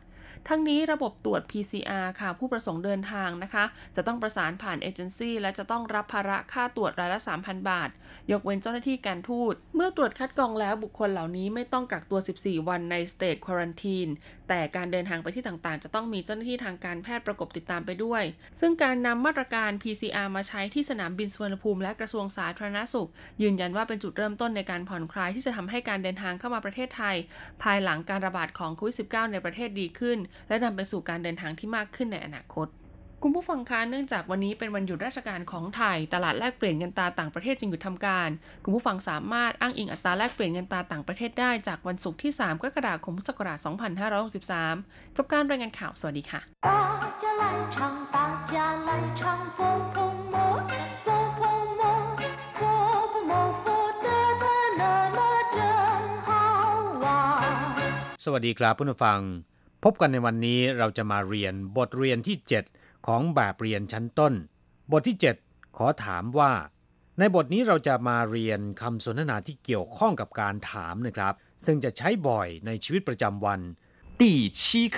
[0.49, 3.65] ทั้งนี้ระบบตรวจ PCR ค่ะ ผู้ประสงค์เดินทางนะคะ
[3.97, 7.91] จะต้องประสานผ่านเอเจนซี่และจะต้องรับภาระค่าตรวจรายละ 3,000 บาท
[8.31, 14.09] ยกเว้นเจ้าหน้าที่การทูต เมื่อตรวจคัดกรองแล้วบุคคลเหล่านี้ไม่ต้องกักตัว 14 วันในสเตทควอรันทีน
[14.49, 18.23] แต่การเดินทางไปที่ต่างๆ จะต้องมีเจ้าหน้าที่ทางการแพทย์ประกบติดตามไปด้วย
[18.61, 23.09] ซึ่งการนำมาตรการ PCR มาใช้ที่สนามบินสุวรรณภูมิและกระทรวงสาธารณสุข
[23.43, 27.17] ยืนยันว่าเป็นจุดเริ่มต้นในการผ่อนคลายที่จะทำให้การเดินทางเข้ามาประเทศไทย
[27.63, 32.69] ภายหลังการระบาดของโควิด -19 ในประเทศดีขึ้นและนำไปสู่การเดินทางที่มากขึ้นในอนาคต
[33.25, 38.29] คุณผู้ฟังคะเนื่องจากวันนี้เป็นวันหยุดราชการของไทย ตลาดแลกเปลี่ยนเงินตาต่างประเทศจึงหยุดทำการ
[38.65, 43.59] คุณผู้ฟังสามารถอ้างอิงอัตราแลกเปลี่ยนเงินตาต่างประเทศได้จากวันศุกร์ที่ 3 กรกฎาคมพุทธศักราช
[44.39, 46.41] 2563 จบการรายงานข่าว สวัสดีค่ะ
[58.25, 59.52] สวัสดีครับผู้ฟัง
[59.84, 62.38] พบกันในวันนี้เราจะมาเรียนบทเรียนที่
[62.72, 64.34] 7 ของแบบเรียนชั้นต้น
[64.92, 66.52] บทที่ 7 ขอถามว่า
[67.20, 71.34] ในบทนี้เราจะมาเรียนคำสนทนาที่เกี่ยวข้องกับการถามนะครับ
[71.66, 73.60] ซึ่งจะใช้บ่อยในชีวิตประจำวัน
[74.22, 74.24] 第
[74.60, 74.60] 七
[74.96, 74.98] 课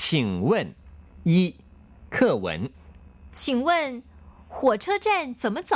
[0.00, 0.02] 请
[0.48, 0.50] 问
[1.30, 1.32] 一
[2.14, 2.46] 课文
[3.38, 4.02] 请问
[4.48, 5.72] 火车站怎么走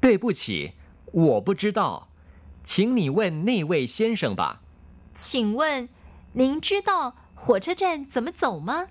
[0.00, 0.72] 对不起
[1.12, 2.08] 我不知道
[2.62, 4.62] 请你问那位先生吧
[5.12, 5.88] 请问
[6.34, 8.88] 您知道 火车站怎么走吗？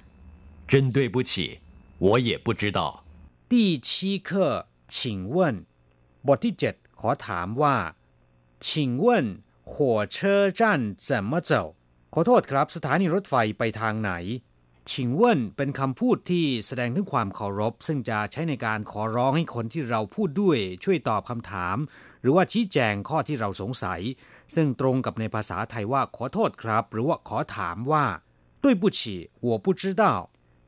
[0.68, 1.60] 真对不起，
[1.98, 3.04] 我也不知道。
[3.48, 5.66] 第七课，请问
[6.28, 7.76] บทที่เจ็ดขอถามว่า
[8.60, 11.76] 请问火车站怎么走
[12.14, 14.12] ขอโทษครับสถานีรถไฟไปทางไหน
[14.92, 21.78] ชิงเว่นเป็นคำพูดที่แสดงถึงความเคารพ ซึ่งจะใช้ในการขอร้องให้คนที่เราพูดด้วยช่วยตอบคำถาม
[22.22, 24.02] หรือว่าชี้แจงข้อที่เราสงสัย
[24.56, 28.06] ซึ่งตรงกับในภาษาไทยว่าขอโทษครับ หรือว่าขอถามว่า
[28.64, 29.00] 对不起
[29.48, 30.04] 我不知道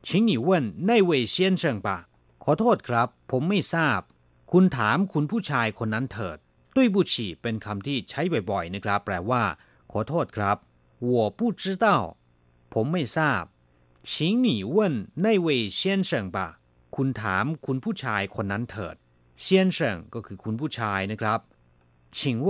[0.04, 1.88] 请你问那位先生吧
[2.42, 4.00] ขอโทษครับ ผมไม่ทราบ
[4.52, 6.38] คุณถามคุณผู้ชายคนนั้นเถิด
[6.76, 9.42] 对不起เป็นคำที่ใช้บ่อยๆนะครับ แปลว่า
[9.92, 10.56] ขอโทษครับ
[11.12, 11.86] 我不知道
[12.72, 13.42] ผมไม่ทราบ
[14.08, 14.10] 请
[14.46, 14.76] 你问
[15.24, 15.80] 那位先
[16.10, 16.38] 生吧
[16.96, 18.96] คุณถามคุณผู้ชายคนนั้นเถิด
[19.44, 19.78] 先生
[20.14, 21.40] ก็คือคุณผู้ชายนะครับ
[22.16, 22.48] 请问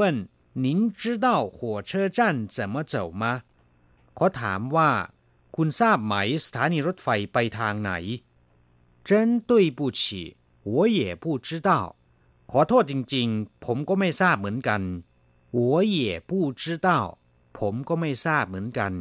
[0.64, 1.56] 您知道火
[1.88, 2.18] 车站
[2.54, 3.24] 怎么走吗
[4.18, 4.90] ขอถามว่า
[5.56, 7.92] คุณทราบไหมสถานีรถไฟไปทางไหน
[9.08, 9.10] 真
[9.50, 10.02] 对不起
[10.74, 11.70] 我也不知道
[12.50, 14.82] ขอโทษจริงๆ ผมก็ไม่ทราบเหมือนกัน
[15.58, 15.60] 我
[15.96, 16.30] 也不
[16.62, 16.88] 知道
[17.58, 18.92] ผมก็ไม่ทราบเหมือนกัน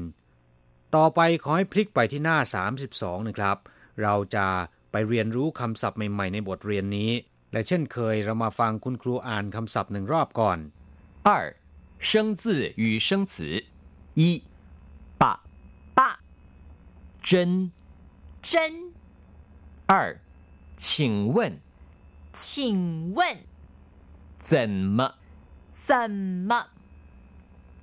[0.95, 2.37] ต่อไปขอให้พลิกไปที่หน้า
[2.83, 3.57] 32 นะครับ
[4.01, 4.47] เราจะ
[4.91, 7.11] ไปเรียนรู้คำศัพท์ใหม่ๆ ในบทเรียนนี้
[7.51, 10.59] และเช่นเคยเรามาฟังคุณครูอ่านคำศัพท์หนึ่งรอบก่อน
[11.27, 11.29] 二
[12.07, 12.09] 生
[12.41, 12.43] 字
[12.83, 13.33] 与生词
[14.19, 14.21] 一
[17.25, 17.71] 真
[18.41, 18.91] 真
[19.87, 20.19] 二，
[20.77, 21.59] 请问，
[22.31, 23.37] 请问
[24.39, 25.15] 怎么
[25.71, 26.67] 怎么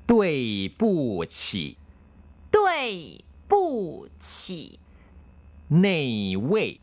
[0.07, 1.77] 对不起
[2.51, 4.81] 对不起
[5.68, 6.81] 那位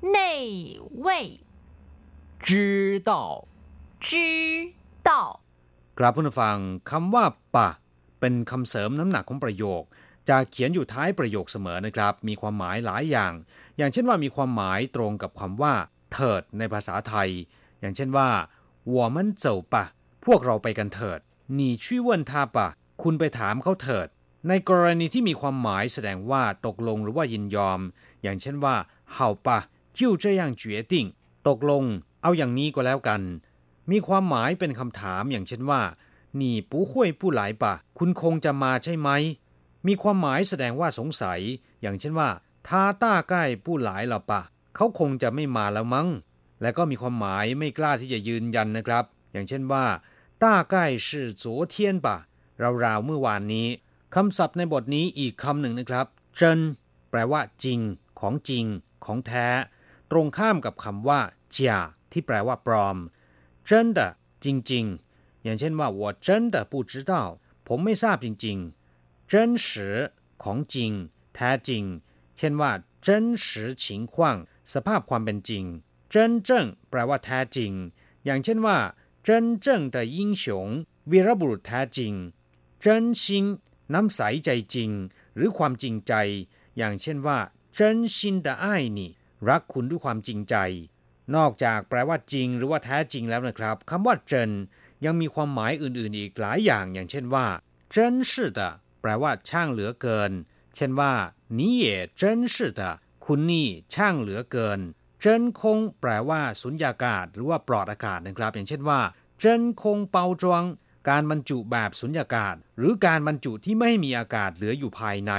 [0.00, 1.40] 那位
[2.40, 3.46] 知道
[4.00, 5.40] 知道
[5.98, 6.56] กราบผู้ฟัง
[6.90, 7.68] คำว่าปะ
[8.20, 9.82] เป็นคำเสริมน้ำหนักของประโยค
[10.29, 13.33] จะเขียนอยู่ท้ายประโยคเสมอนะครับ มีความหมายหลายอย่าง
[13.77, 15.73] อย่างเช่นว่ามีความหมายตรงกับคำว่า
[16.13, 17.29] เถิดในภาษาไทย
[17.79, 18.29] อย่างเช่นว่า
[18.91, 19.85] วัวมันเจ้าปะ
[20.25, 21.19] พวกเราไปกันเถิด
[21.57, 22.67] นี่ชี่วนทาปะ
[23.03, 24.07] คุณไปถามเขาเถิด
[24.47, 27.79] ในกรณีที่มีความหมายแสดงว่าตกลงหรือว่ายินยอม
[28.23, 28.75] อย่างเช่นว่า
[29.13, 29.59] เฮาปะ
[29.97, 31.05] จิ้วเจ้ายางเจียติ่ง
[31.47, 31.83] ตกลง
[32.21, 33.21] เอาอย่างนี้ก็แล้วกัน
[33.91, 35.81] มีความหมายเป็นคำถามอย่างเช่นว่า
[36.39, 39.09] นี่ปู้ห้วยผู้หลายปะ คุณคงจะมาใช่ไหม
[39.86, 41.40] มีความหมายแสดงว่าสงสัย
[41.82, 42.28] อย่างเช่นว่า
[42.66, 44.40] ท้าต้าใกล้ผู้หลายหรอปะ
[44.76, 46.08] เขาคงจะไม่มาแล้วมั้ง
[46.62, 49.84] และก็มีความหมายไม่กล้าที่จะยืนยันนะครับ อย่างเช่นว่า
[50.42, 51.08] ต้าใกล้是
[51.42, 52.06] 昨天吧
[52.84, 53.68] ราวๆเมื่อวานนี้
[54.14, 56.60] คำศัพท์ในบทนี้อีกคำหนึ่งนะครับเจน
[57.10, 57.80] แปลว่าจริง
[58.20, 58.64] ของจริง
[59.04, 59.48] ของแท้
[60.10, 61.74] ตรงข้ามกับคำว่าเจีย
[62.12, 62.96] ที่แปลว่าปลอม
[63.64, 64.00] เจน的
[64.44, 67.12] จริงๆ อย่างเช่นว่า我真的不知道
[67.68, 68.75] ผมไม่ทราบจริงๆ
[69.29, 69.51] เจิน
[70.43, 70.91] ของจริง
[71.35, 71.83] แท้จริง
[72.37, 74.29] เช่นว่าเจินสือฉิงขว้
[74.73, 75.63] สภาพความเป็นจริง
[76.09, 76.15] เจ
[76.49, 77.71] ริงแปลว่าแท้จริง
[78.25, 78.77] อย่างเช่นว่า
[79.23, 80.67] เจินเจิ้งแต่ยิ่งฉง
[81.11, 82.13] วีรบุรุษแท้จริง
[82.81, 83.43] เจินชิง
[83.93, 84.91] น้ำใสใจจริง
[85.35, 86.13] หรือความจริงใจ
[86.77, 87.37] อย่างเช่นว่า
[87.73, 89.09] เจินชินแต่อ้ายนี่
[89.49, 90.55] รักคุณด้วยความจริงใจ
[91.35, 94.49] นอกจากแปลว่าจริง หรือว่าแท้จริงแล้วนะครับคำว่าจริง
[95.05, 97.45] ยังมีความหมายอื่นๆ อีกหลายอย่าง อย่างเช่นว่า
[97.91, 98.59] เจิน是的
[99.00, 100.32] แปลว่าช่างเหลือเกิน
[100.76, 101.12] เช่นว่า
[101.58, 101.86] 你也
[102.20, 102.22] 真
[102.54, 102.80] 是的
[103.24, 104.80] คุณนี่ช่างเหลือเกิน
[105.20, 109.00] เจินคงแปลว่าสุญญากาศ หรือว่าปลอดอากาศนะครับ อย่างเช่นว่า
[109.38, 110.64] เจินคงเปาจวง
[111.08, 115.32] การบรรจุแบบสุญญากาศ หรือการบรรจุที่ไม่มีอากาศเหลืออยู่ภายใน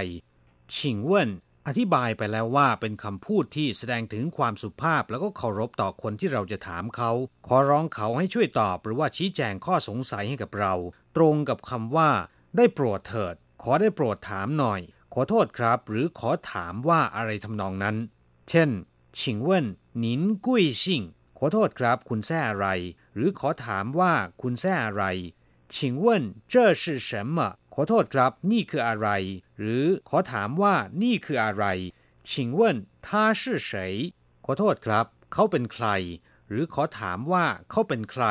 [0.75, 1.29] ชิงเว่น
[1.67, 7.11] อธิบายไปแล้วว่าเป็นคำพูดที่แสดงถึงความสุภาพแล้วก็เคารพต่อคนที่เราจะถามเขา
[7.47, 10.73] ขอร้องเขาให้ช่วยตอบหรือว่าชี้แจงข้อสงสัยให้กับเรา
[11.17, 12.09] ตรงกับคำว่า
[12.57, 14.80] ได้โปรดเถิด ขอได้โปรดถามหน่อย
[15.14, 17.96] ขอโทษครับ หรือขอถามว่าอะไรทำนองนั้น
[18.48, 18.70] เช่น
[19.18, 19.66] ชิงเว่น
[20.02, 21.02] นินกุ้ยชิง
[21.38, 22.68] ขอโทษครับ คุณแซ่อะไร
[23.14, 25.04] หรือขอถามว่าคุณแซ่อะไร
[25.74, 27.38] ชิงเว่นเจ้อชื่อ什么
[27.74, 29.08] ขอโทษครับ นี่คืออะไร
[29.58, 31.64] หรือขอถามว่านี่คืออะไร
[32.30, 33.56] ชิงเว่นท่าชื่
[34.44, 35.86] ขอโทษครับ เขาเป็นใคร
[36.48, 38.24] หรือขอถามว่าเขาเป็นใคร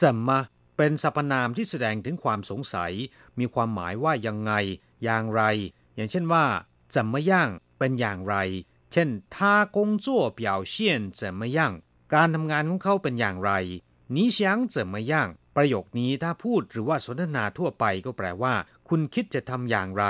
[0.00, 0.28] 怎么
[0.77, 2.93] เป็นสรรพนามที่แสดงถึงความสงสัย
[3.39, 4.53] มีความหมายว่ายังไง
[5.03, 5.41] อย่างไร
[5.95, 6.45] อย่างเช่นว่า
[6.95, 7.31] 怎么样
[7.79, 8.35] เป็นอย่างไร
[8.91, 9.35] เช่น他
[9.75, 10.07] 工作
[10.39, 10.41] 表
[10.73, 10.75] 现
[11.19, 11.59] 怎么样
[12.13, 13.51] การทำงานของเขาเป็นอย่างไร
[14.15, 14.39] 你想
[14.75, 15.13] 怎么样
[15.55, 18.53] ประโยคนี้ถ้าพูดหรือว่าสนทนาทั่วไปก็แปลว่า
[18.89, 20.05] คุณคิดจะทำอย่างไร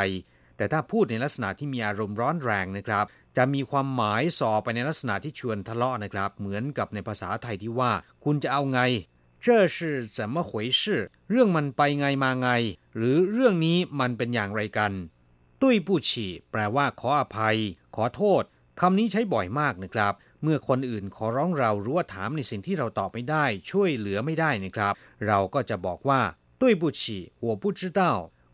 [0.58, 3.06] แต่ถ้าพูดในลักษณะที่มีอารมณ์ร้อนแรงนะครับ
[3.38, 7.92] จะมีความหมายสอไปในลักษณะที่ชวนทะเลาะนะครับ เหมือนกับในภาษาไทยที่ว่า
[8.24, 8.80] คุณจะเอาไง
[9.46, 9.78] 这是
[10.18, 10.82] 怎么回事
[11.30, 12.50] เรื่องมันไปไงมาไง
[12.96, 14.92] หรือเรื่องนี้มันเป็นอย่างไรกัน
[15.62, 17.58] ตุ้ยผู้ฉีแปลว่า ขออภัย
[17.96, 18.44] ขอโทษ
[18.80, 24.94] คำนี้ใช้บ่อยมากนะครับ เมื่อคนอื่นขอร้องเราหรือว่าถามในสิ่งที่เราตอบไม่ได้ ช่วยเหลือไม่ได้นะครับ
[25.28, 26.22] เราก็จะบอกว่า
[26.62, 28.02] ตุ้ยผู้ฉี我不知道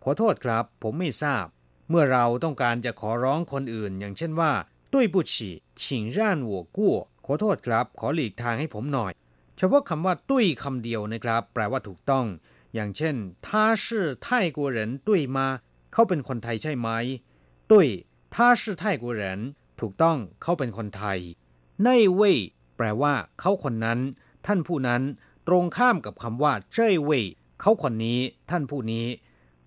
[0.03, 1.45] ขอโทษครับ ผมไม่ทราบ
[1.89, 4.51] เมื่อเราต้องการจะขอร้องคนอื่น อย่างเช่นว่า
[4.93, 5.49] ตุ้ยผู้ฉี
[5.81, 5.83] 请
[6.15, 6.17] 让
[6.49, 6.79] 我过
[7.25, 9.11] ขอโทษครับ ขอหลีกทางให้ผมหน่อย
[9.56, 12.26] เฉพาะคำว่าตุ้ยคำเดียวนะครับ แปลว่าถูกต้อง
[12.74, 13.14] อย่างเช่น
[13.46, 14.06] ท่าชื่อ
[15.92, 16.88] เขาเป็นคนไทยใช่ไหม
[17.70, 17.88] ตุ้ย
[18.34, 18.44] ท่
[19.16, 21.18] เถูกต้องเขาเป็นคนไทย
[21.84, 22.38] ในเว่ย
[22.76, 24.00] แปลว่าเขาคนนั้น
[24.46, 25.02] ท่านผู้นั้น
[25.48, 27.24] ตรงข้ามกับคำว่าเจ้เว่ย
[27.60, 28.18] เขาคนนี้
[28.50, 29.06] ท่านผู้นี้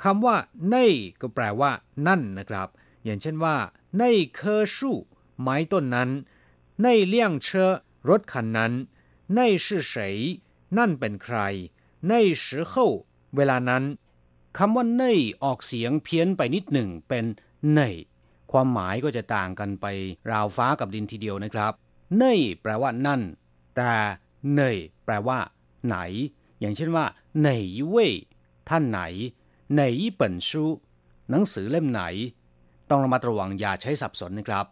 [0.04, 0.36] คำว่า
[0.69, 0.76] ใน
[1.21, 1.71] ก็แปลว่า
[2.08, 2.67] นั่นนะครับ
[3.04, 3.56] อย่างเช่นว่า
[4.00, 4.04] ใน
[4.36, 4.62] เคอ
[5.41, 6.10] ไม้ต้นนั้น
[6.84, 8.73] ในเรถคันนั้น
[9.36, 10.18] ในชื่อเฉย
[10.78, 11.40] นั่นเป็นใคร
[12.10, 12.13] ใน
[12.44, 12.88] ชื่อเข้า
[13.36, 13.84] เวลานั้น
[14.58, 15.04] คำว่าใน
[15.44, 17.26] ออกเสียงเพี้ยนไปนิดหนึ่งเป็น
[17.76, 17.82] ใน
[18.52, 19.86] ความหมายก็จะต่างกันไป
[20.32, 21.74] ราวฟ้ากับดินทีเดียวนะครับ
[22.20, 22.26] ใน
[22.62, 23.22] แปลว่านั่น
[23.76, 23.94] แต่
[24.56, 24.62] ใน
[25.06, 25.40] แปลว่า
[25.86, 25.98] ไหน
[26.60, 27.06] อย่างเช่นว่า
[27.40, 27.50] ไหน
[27.88, 28.13] เว่ย
[28.70, 29.02] ท่านไหน
[29.74, 29.82] ไหน
[30.16, 30.63] เปิ่นชู
[31.30, 32.02] หนังสือเล่มไหน
[32.90, 34.66] ต้องระมัดระวังอย่าใช้สับสนนะครับ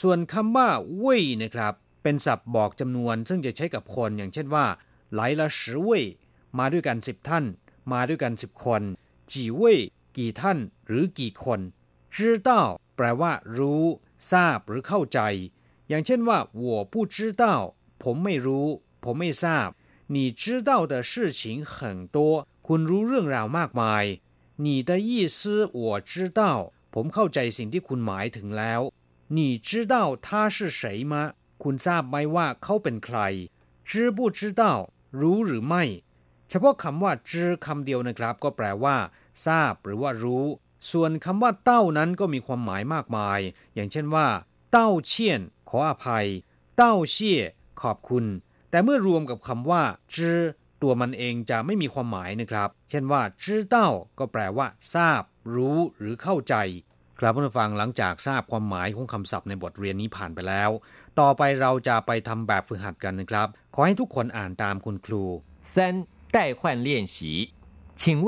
[0.00, 4.65] ส่วนคำว่าเว่ยนะครับ เป็นศัพท์บอกจำนวน ซึ่งจะใช้กับคน อย่างเช่นว่า
[5.15, 6.03] หลายละสิเว่ย
[6.57, 7.45] มาด้วยกันสิบท่าน
[7.91, 8.81] มาด้วยกันสิบคน
[9.31, 9.79] จีเว่ย
[10.17, 10.57] กี่ท่าน
[10.87, 11.59] หรือกี่คน
[12.15, 12.49] 知道
[12.95, 13.83] แปลว่า รู้
[14.31, 15.19] ทราบหรือเข้าใจ
[15.89, 17.43] อย่างเช่นว่า我不知道
[18.03, 18.67] ผมไม่รู้
[19.03, 19.69] ผมไม่ทราบ
[20.15, 21.41] 你知道的事情
[21.73, 21.75] 很
[22.15, 22.17] 多
[22.67, 24.03] คุณรู้เรื่องราวมากมาย
[24.65, 25.39] 你的意思
[25.79, 26.41] 我知道
[26.93, 28.81] ผมเข้าใจสิ่งที่คุณหมายถึงแล้ว
[29.37, 31.13] 你知道他是谁吗
[31.63, 33.19] คุณทราบไหมว่าเขาเป็นใคร
[33.89, 34.63] 知不知道
[35.21, 35.83] รู้หรือไม่
[36.49, 38.97] เฉพาะคำว่าจืคำเดียวนะครับ ก็แปลว่า
[39.45, 40.45] ทราบหรือว่ารู้
[40.91, 43.39] ส่วนคำว่าเต้านั้นก็มีความหมายมากมาย
[43.75, 44.27] อย่างเช่นว่า
[44.71, 46.27] เต้าเชี่ยน ขออภัย
[46.77, 47.41] เต้าเชี่ย
[47.81, 48.25] ขอบคุณ
[48.69, 49.83] แต่เมื่อรวมกับคำว่า
[50.15, 50.39] จื้อ
[50.81, 55.21] ตัวมันเองจะไม่มีความหมายนะครับ เช่นว่าจื้อเต้าก็แปลว่า ทราบ
[55.55, 56.55] รู้หรือเข้าใจ
[57.19, 60.69] ครับผู้ฟังหลังจากทราบความหมายของคำศัพท์ในบทเรียนนี้ผ่านไปแล้ว
[61.19, 65.23] ต่อไปเราจะไปทำแบบฝึกหัดกันนะครับ ขอให้ทุกคนอ่านตามคุณครู
[65.73, 65.73] 三
[66.35, 67.17] 代换练习
[68.01, 68.03] 请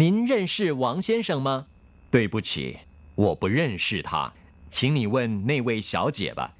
[0.00, 1.48] 您认识王先生吗
[2.14, 2.78] 对不起，
[3.16, 4.32] 我不认识他，
[4.68, 6.54] 请你问那位小姐吧。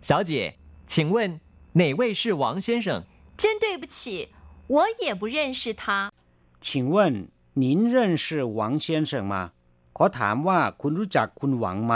[0.00, 0.54] 小姐，
[0.86, 1.40] 请问
[1.72, 3.02] 哪位是王先生？
[3.36, 4.28] 真对不起，
[4.68, 6.12] 我也不认识他。
[6.60, 9.50] 请问您认识王先生吗？
[9.92, 11.94] ขอถามว่าคุณรู้จักคุณหวังไหม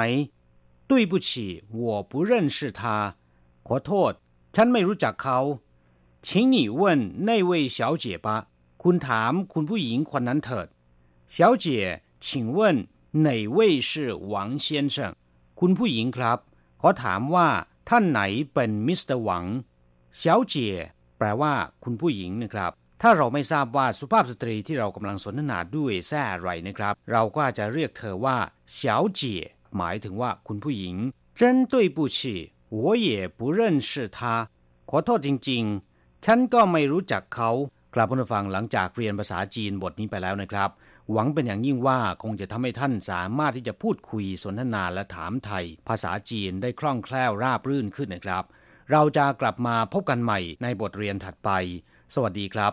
[0.91, 3.15] 对不起，我不认识他。
[3.67, 4.13] ขอโทษ
[4.55, 5.39] ฉันไม่รู้จักเขา
[6.27, 6.83] 请你问
[7.29, 8.29] 那位小姐吧。
[8.83, 10.67] คุณถามคุณผู้หญิงคนนั้นเถิด
[11.37, 11.67] 小姐，
[12.27, 12.59] 请问
[13.27, 13.59] 哪位
[13.91, 13.91] 是
[14.33, 14.35] 王
[14.65, 14.97] 先生
[15.61, 16.39] คุณผู้หญิงครับ
[16.81, 17.49] ขอถามว่า
[17.89, 18.21] ท่านไหน
[18.55, 19.45] เป็นมิสเตอร์หวัง
[20.17, 20.77] เฉาเจีย
[21.19, 21.53] แปลว่า
[21.85, 28.37] คุณผู้หญิงนะครับ ถ้าเราไม่ทราบว่าสุภาพสตรีที่เรากำลังสนทนาด้วยแซ่อะไรนะครับ เราก็จะเรียกเธอว่า
[28.75, 29.43] เฉาเจีย
[29.77, 30.97] หมายถึงว่าคุณผู้หญิง
[31.41, 32.19] 真对不起
[32.83, 33.09] 我也
[33.39, 34.19] 不认识他
[34.91, 37.51] ขอโทษจริงๆ ฉันก็ไม่รู้จักเขา
[37.95, 40.71] กลับมาฟังหลังจากเรียนภาษาจีนบทนี้ไปแล้วนะครับ
[41.13, 48.45] หวังเป็นอย่างยิ่งว่าคงจะทำให้ท่านสามารถที่จะพูดคุยสนทนาและถามไทย ภาษาจีนได้คล่องแคล่วราบรื่นขึ้นนะครับ
[48.91, 51.51] เราจะกลับมาพบกันใหม่ในบทเรียนถัดไป
[52.15, 52.73] สวัสดีครับ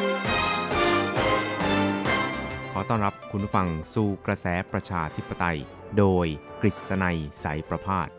[2.81, 5.59] อต้อนรับคุณผู้ฟังสู่กระแสประชาธิปไตย
[5.97, 6.27] โดย
[6.61, 8.09] กฤษณัยสายประพาส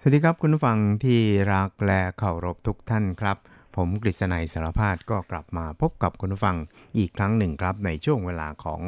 [0.00, 1.20] สวัสดีครับคุณผู้ฟังที่
[1.52, 3.36] รักและเคารพทุกท่านครับ
[3.76, 6.56] ผมกฤษณัยสารพาดก็กลับมาพบกับคุณผู้ฟัง
[6.98, 8.82] อีกครั้งหนึ่งครับในช่วงเวลาของ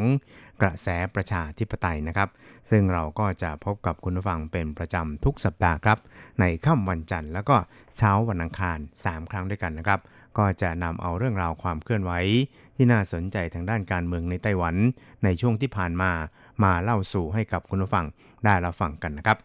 [0.63, 2.29] กระแสประชาธิปไตยนะครับ
[2.71, 5.99] ซึ่งเราก็จะพบกับคุณผู้ฟังเป็นประจำทุกสัปดาห์ครับ
[6.41, 7.57] ในค่ำวันจันทร์แล้วก็
[7.97, 10.01] เช้าวันอังคาร 3 ครั้งด้วยกันนะครับ
[10.39, 12.13] ก็จะนำเอาเรื่องราวความเคลื่อนไหว
[12.77, 14.75] ที่น่าสนใจทางด้านการเมืองในไต้หวัน
[15.25, 16.11] ในช่วงที่ผ่านมา
[16.65, 18.05] มาเล่าสู่ให้กับคุณผู้ฟัง
[18.45, 19.39] ได้รับฟังกันนะครับ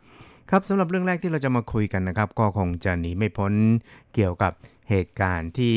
[0.49, 3.53] ครับสำหรับเรื่องแรกที่เราจะมาคุยกันนะครับ ก็คงจะหนีไม่พ้น
[4.13, 4.53] เกี่ยวกับ
[4.89, 5.75] เหตุการณ์ที่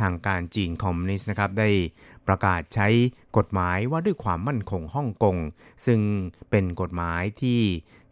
[0.00, 1.68] ทางการจีนคอมมิวนิสต์นะครับ ได้
[2.28, 2.88] ประกาศใช้
[3.36, 5.36] กฎหมายว่าด้วยความมั่นคงฮ่องกง
[5.86, 6.00] ซึ่ง
[6.50, 7.60] เป็นกฎหมายที่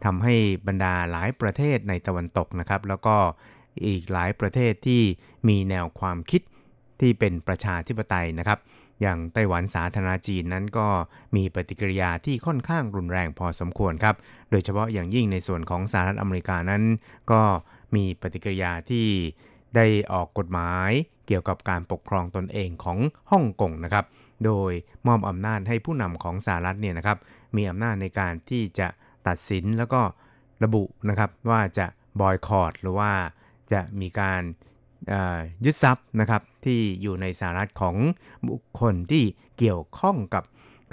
[0.05, 0.35] ทำให้
[0.67, 3.17] บรรดาหลายประเทศในตะวันตกนะครับ แล้วก็
[3.87, 5.01] อีกหลายประเทศที่
[5.47, 6.41] มีแนวความคิด
[7.01, 8.59] ที่เป็นประชาธิปไตยนะครับ
[9.01, 10.87] อย่างไต้หวันสาธารณจีนนั้นก็
[11.35, 14.15] มีปฏิกิริยาที่ค่อนข้างรุนแรงพอสมควรครับ
[14.51, 16.83] โดยเฉพาะอย่างยิ่งในส่วนของสหรัฐอเมริกานั้น
[17.31, 17.41] ก็
[17.95, 19.07] มีปฏิกิริยาที่
[19.75, 20.91] ได้ออกกฎหมาย
[21.27, 22.97] เกี่ยวกับการปกครองตนเองของ
[23.31, 24.05] ฮ่องกงนะครับ
[24.45, 24.71] โดย
[25.07, 27.17] มอบอำนาจให้ผู้นำของสหรัฐเนี่ยนะครับ
[27.55, 28.87] มีอำนาจในการที่จะ
[29.27, 30.01] ตัดสินแล้วก็
[30.63, 31.85] ระบุนะครับว่าจะ
[32.21, 33.11] บอยคอรดหรือว่า
[33.71, 34.41] จะมีการ
[35.65, 37.95] ยึดทรัพย์นะครับที่อยู่ในสหรัฐของ
[38.47, 39.23] บุคคลที่
[39.57, 40.43] เกี่ยวข้องกับ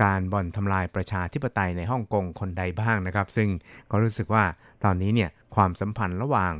[0.05, 3.49] การบ่อนทำลายประชาธิปไตยในฮ่องกงคนใดบ้างนะครับ ซึ่ง
[3.91, 4.45] ก็รู้สึกว่า
[4.85, 6.53] ตอนนี้เนี่ยความสัมพันธ์ระหว่าง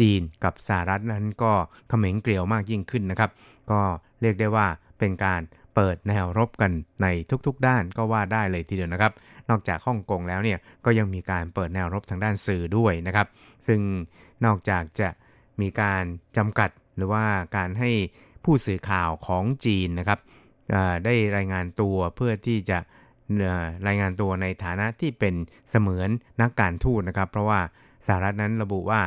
[0.00, 1.52] จีนกับสหรัฐนั้นก็
[1.88, 3.30] เขม็งเกลียวมากยิ่งขึ้นนะครับ
[3.70, 3.80] ก็
[4.20, 4.66] เรียกได้ว่า
[4.98, 5.40] เป็นการ
[5.74, 7.06] เปิดแนวรบกันใน
[7.46, 9.12] ทุกๆด้านก็ว่าได้เลยทีเดียวนะครับ
[9.50, 13.26] นอกจากฮ่องกงแล้วเนี่ยก็ยังมีการเปิดแนวรบทางด้านสื่อด้วยนะครับ
[13.66, 13.80] ซึ่ง
[14.44, 15.08] นอกจากจะ
[15.60, 16.04] มีการ
[16.36, 17.24] จำกัดหรือว่า
[17.56, 17.90] การให้
[18.44, 20.20] ผู้สื่อข่าวของจีนนะครับ
[21.04, 22.78] ได้รายงานตัวเพื่อที่จะ
[23.86, 25.34] รายงานตัวในฐานะที่เป็น
[25.70, 26.08] เสมือน
[26.40, 27.60] นักการทูตนะครับ เพราะว่า
[28.06, 29.02] สหรัฐนั้นระบุว่า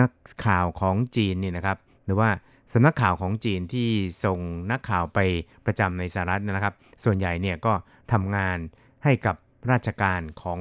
[0.00, 0.10] นัก
[0.46, 2.30] ข่าวของจีนนี่นะครับ หรือว่า
[2.72, 3.88] สำนักข่าวของจีนที่
[4.24, 4.38] ส่ง
[4.72, 5.18] นักข่าวไป
[5.66, 6.74] ประจำในสหรัฐนะครับ
[7.04, 7.72] ส่วนใหญ่เนี่ยก็
[8.12, 8.58] ทำงาน
[9.04, 9.36] ให้กับ
[9.70, 10.60] ราชการของ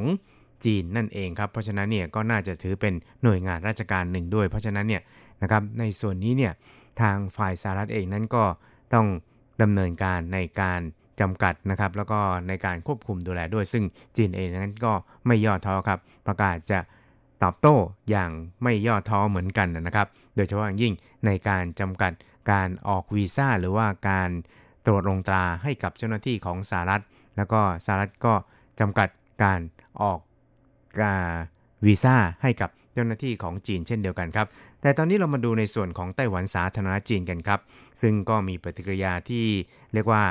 [0.65, 5.01] จีนนั่นเองครับ เพราะฉะนั้นเนี่ยก็น่าจะถือเป็นหน่วยงานราชการหนึ่งด้วย เพราะฉะนั้นเนี่ย
[5.41, 6.53] นะครับในส่วนนี้เนี่ย
[7.01, 8.43] ทางฝ่ายสหรัฐเองนั้นก็
[8.93, 9.07] ต้อง
[9.61, 10.81] ดำเนินการในการ
[11.19, 13.83] จำกัดนะครับ แล้วก็ในการควบคุมดูแลด้วย ซึ่ง
[14.17, 14.93] จีนเองนั้นก็
[15.27, 16.79] ไม่ย่อท้อครับ ประกาศจะ
[17.43, 17.75] ตอบโต้
[18.09, 18.31] อย่าง
[18.63, 20.93] ไม่ย่อท้อเหมือนกันนะครับ โดยเฉพาะอย่างยิ่ง
[21.25, 22.11] ในการจำกัด
[22.51, 24.29] การออกวีซ่าหรือว่าการ
[24.85, 27.03] ตรวจลงตราให้กับเจ้าหน้าที่ของสหรัฐ
[27.37, 28.33] แล้วก็สหรัฐก็
[28.79, 29.09] จำกัด
[29.43, 29.59] การ
[30.01, 30.19] ออก
[30.99, 31.15] กา
[31.85, 34.47] วีซ่าให้กับเจ้าหน้าที่ของจีนเช่นเดียวกันครับ
[34.81, 37.59] แต่ตอนนี้เรามาดูในส่วนของไต้หวันสาธารณจีนกันครับ
[38.01, 39.45] ซึ่งก็มีปฏิกิริยาที่
[39.93, 40.23] เรียกว่า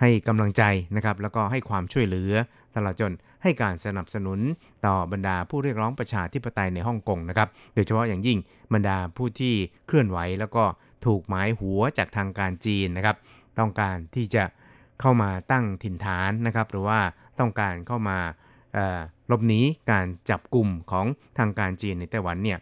[0.00, 0.62] ให้กำลังใจ
[0.96, 2.32] นะครับแล้วก็ให้ความช่วยเหลือ
[2.74, 4.38] ตลอดจนให้การสนับสนุน
[4.86, 8.38] ต่อบรรดาผู้เรียกร้องประชาธิปไตยในฮ่องกงนะครับโดยเฉพาะอย่างยิ่ง
[8.74, 9.54] บรรดาผู้ที่
[9.86, 10.64] เคลื่อนไหว แล้วก็
[11.06, 13.16] ถูกหมายหัวจากทางการจีนนะครับ
[13.58, 14.44] ต้องการที่จะ
[15.00, 16.98] เข้ามาตั้งถิ่นฐานนะครับ หรือว่า
[17.40, 18.18] ต้องการเข้ามา
[19.28, 21.06] หลบหนีการจับกลุ่มของ
[21.38, 22.58] ทางการจีนในไต้หวันเนี่ย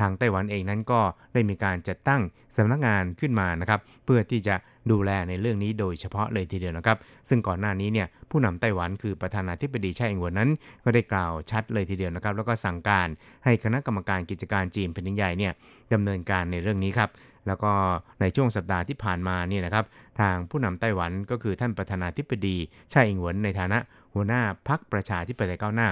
[0.00, 1.00] ทางไต้หวันเองนั้นก็
[1.34, 2.20] ได้มีการจัดตั้ง
[2.56, 4.54] สำนักงานขึ้นมานะครับ เพื่อที่จะ
[4.90, 10.50] ดูแลในเรื่องนี้โดยเฉพาะเลยทีเดียวนะครับ ซึ่งก่อนหน้านี้เนี่ยผู้นำไต้หวันคือประธานาธิบดีไช่อิงหวนนั้น
[10.84, 13.08] ก็ได้กล่าวชัดเลยทีเดียวนะครับ แล้วก็สั่งการ
[13.44, 15.52] ให้คณะกรรมการกิจการจีนแผ่นดินใหญ่เนี่ย
[15.92, 17.10] ดำเนินการในเรื่องนี้ครับ
[17.46, 17.72] แล้วก็
[18.20, 19.84] ในช่วงสัปดาห์ที่ผ่านมาเนี่ยนะครับ
[20.20, 22.56] ทางผู้นำไต้หวันก็คือท่านประธานาธิบดี
[22.90, 23.78] ไช่อิงหวนในฐานะ
[24.14, 25.88] หัวหน้าพักประชาธิปไตยก้าวหน้า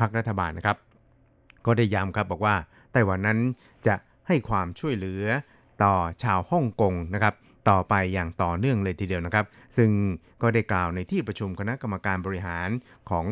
[0.00, 0.76] พักรัฐบาลนะครับ
[1.66, 2.54] ก็ได้ย้ำครับบอกว่า
[2.91, 3.39] ไต้หวันนั้น
[3.87, 3.95] จะ
[4.27, 5.23] ให้ความช่วยเหลือ
[5.83, 5.93] ต่อ
[6.23, 7.33] ชาวฮ่องกงนะครับ
[7.69, 9.45] ต่อไปอย่างต่อเนื่องเลยทีเดียวนะครับ
[9.77, 9.89] ซึ่ง
[10.41, 12.69] ก็ได้กล่าวในที่ประชุมคณะกรรมการบริหาร
[13.09, 13.25] ของ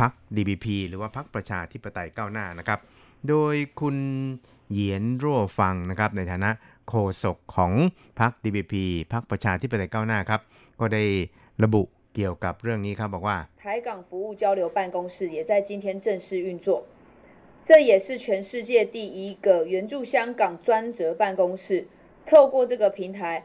[0.00, 2.80] พรรค DBP หรือว่าพรรคประชาธิปไตยก้าวหน้านะครับ
[3.28, 3.96] โดยคุณ
[4.70, 6.50] เหยียนรั่วฟังนะครับในฐานะ
[6.88, 7.72] โฆษกของ
[8.20, 8.74] พรรค DBP
[9.12, 10.40] พรรคประชาธิปไตยก้าวหน้าครับ
[10.80, 11.02] ก็ได้
[11.64, 11.82] ระบุ
[12.14, 16.68] เกี่ยวกับเรื่องนี้ครับบอกว่า台港服务交流办公室也在今天正式运作
[17.68, 21.86] 这也是全世界第一个援助香港专责办公室
[22.26, 23.44] 透过这个平台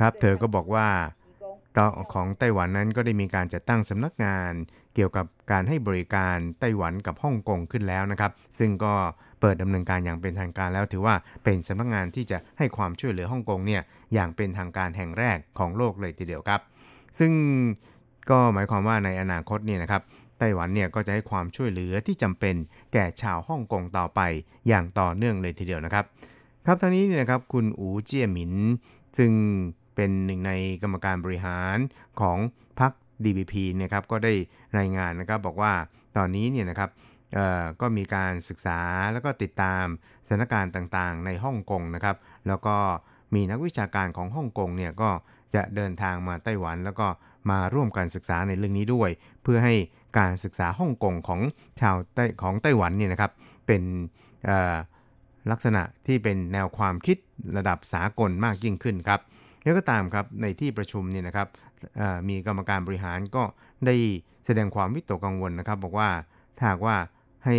[0.00, 0.88] ครับเธอก็บอกว่า
[1.76, 4.52] ต่อของไต้หวันนั้นก็ได้มีการจัดตั้งสำนักงาน
[4.94, 8.94] เกี่ยวกับการให้บริการไต้หวันกับฮ่องกงขึ้นแล้วนะครับ ซึ่งก็
[9.40, 13.82] เปิดดำเนินการอย่างเป็นทางการแล้วถือว่าเป็นสำนักงานที่จะให้ความช่วยเหลือฮ่องกงเนี่ย
[14.14, 16.60] อย่างเป็นทางการแห่งแรกของโลกเลยทีเดียวครับ
[17.18, 17.32] ซึ่ง
[18.30, 20.02] ก็หมายความว่าในอนาคตเนี่ยนะครับ
[20.39, 22.55] ไต้หวันเนี่ยก็จะให้ความช่วยเหลือที่จำเป็น
[22.93, 24.21] แก่ชาวฮ่องกงต่อไป
[24.67, 26.05] อย่างต่อเนื่องเลยทีเดียวนะครับ
[26.65, 28.53] ครับทางนี้เนี่ยนะครับคุณอูเจียหมิน
[29.17, 29.31] ซึ่ง
[29.95, 31.77] เป็นหนึ่งในกรรมการบริหาร
[32.21, 32.37] ของ
[32.79, 32.91] พรรค
[33.23, 34.33] DBP นี่ยครับก็ได้
[34.77, 35.73] รายงานนะครับบอกว่า
[36.17, 36.89] ตอนนี้เนี่ยนะครับ
[37.81, 38.79] ก็มีการศึกษา
[39.13, 39.85] แล้วก็ติดตาม
[40.27, 42.15] สถานการณ์ต่างๆ ในฮ่องกงนะครับ
[42.47, 42.75] แล้วก็
[43.35, 45.09] มีนักวิชาการของฮ่องกงเนี่ยก็
[45.55, 47.07] จะเดินทางมาไต้หวัน แล้วก็
[47.49, 49.09] มาร่วมการศึกษาในเรื่องนี้ด้วย
[49.43, 49.75] เพื่อให้
[50.17, 51.41] การศึกษาฮ่องกงของ
[51.81, 53.31] ชาวไต้ของไต้หวันเนี่ยนะครับ
[53.67, 53.83] เป็น
[55.51, 57.17] ลักษณะที่เป็นแนวความคิด
[57.57, 59.19] ระดับสากลมากยิ่งขึ้นครับ
[59.63, 61.47] แล้วก็ตามครับในที่ประชุมเนี่ยนะครับ
[62.29, 63.43] มีกรรมการบริหารก็
[63.85, 63.95] ได้
[64.45, 66.09] แสดงความวิตกกังวลนะครับ บอกว่า
[66.57, 66.97] ถ้าว่า
[67.45, 67.57] ให้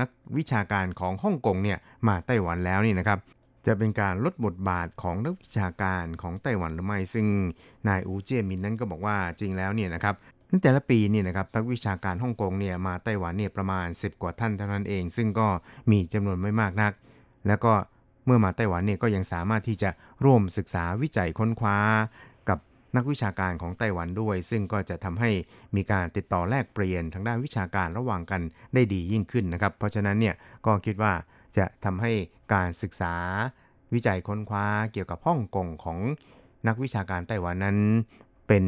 [0.00, 3.18] นักวิชาการของฮ่องกงเนี่ยมาไต้หวันแล้วนี่นะครับ
[3.66, 7.26] จะเป็นการลดบทบาทของนักวิชาการของไต้หวันหรือไม่ ซึ่ง
[7.88, 10.14] นายอูเจียมินนั้นก็บอกว่าจริงแล้วเนี่ยนะครับ
[10.48, 15.48] ในแต่ละปีนี่นะครับนักวิชาการฮ่องกงเนี่ยมาไต้หวันเนี่ยประมาณ 10 กว่าท่านเท่านั้นเอง ซึ่งก็
[15.90, 16.92] มีจำนวนไม่มากนัก
[17.46, 17.72] แล้วก็
[18.26, 19.90] เมื่อมาไต้หวันเนี่ยก็ยังสามารถที่จะ
[20.24, 21.78] ร่วมศึกษาวิจัยค้นคว้า
[22.48, 22.58] กับ
[22.96, 25.30] นักวิชาการของไต้หวันด้วย ซึ่งก็จะทำให้
[25.76, 28.40] มีการติดต่อแลกเปลี่ยนทางด้านวิชาการระหว่างกัน
[28.74, 30.34] ได้ดียิ่งขึ้นนะครับ เพราะฉะนั้นเนี่ย
[30.66, 31.12] ก็คิดว่า
[31.56, 32.12] จะทำให้
[32.54, 33.14] การศึกษา
[33.94, 35.98] วิจัยค้นคว้าเกี่ยวกับฮ่องกงของ
[36.68, 37.78] นักวิชาการไต้หวันนั้น
[38.48, 38.64] เป็น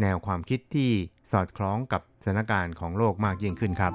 [0.00, 0.90] แนวความคิดที่
[1.32, 3.92] สอดคล้องกับสถานการณ์ของโลกมากยิ่งขึ้นครับ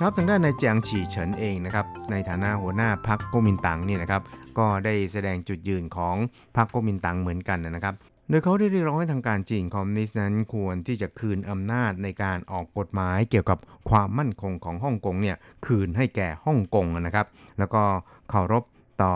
[0.00, 4.22] ครับทางด้านนายเจียงฉีเฉินเองนะครับในฐานะหัวหน้าพรรคก๊กมินตั๋งนี่นะครับ
[4.58, 6.16] ก็ได้แสดงจุดยืนของ
[6.56, 7.94] พรรคก๊กมินตั๋งเหมือนกันนะครับ
[8.28, 13.58] โดยเขาได้เรียกร้องให้ทางการจีนคอมมิวนิสต์นั้นควรที่จะคืนอำนาจในการออกกฎหมายเกี่ยวกับ
[13.90, 15.36] ความมั่นคงของฮ่องกงเนี่ย
[15.66, 17.26] คืนให้แก่ฮ่องกงนะครับ
[17.58, 17.82] แล้วก็
[18.30, 18.64] เคารพ
[19.02, 19.14] ต่อ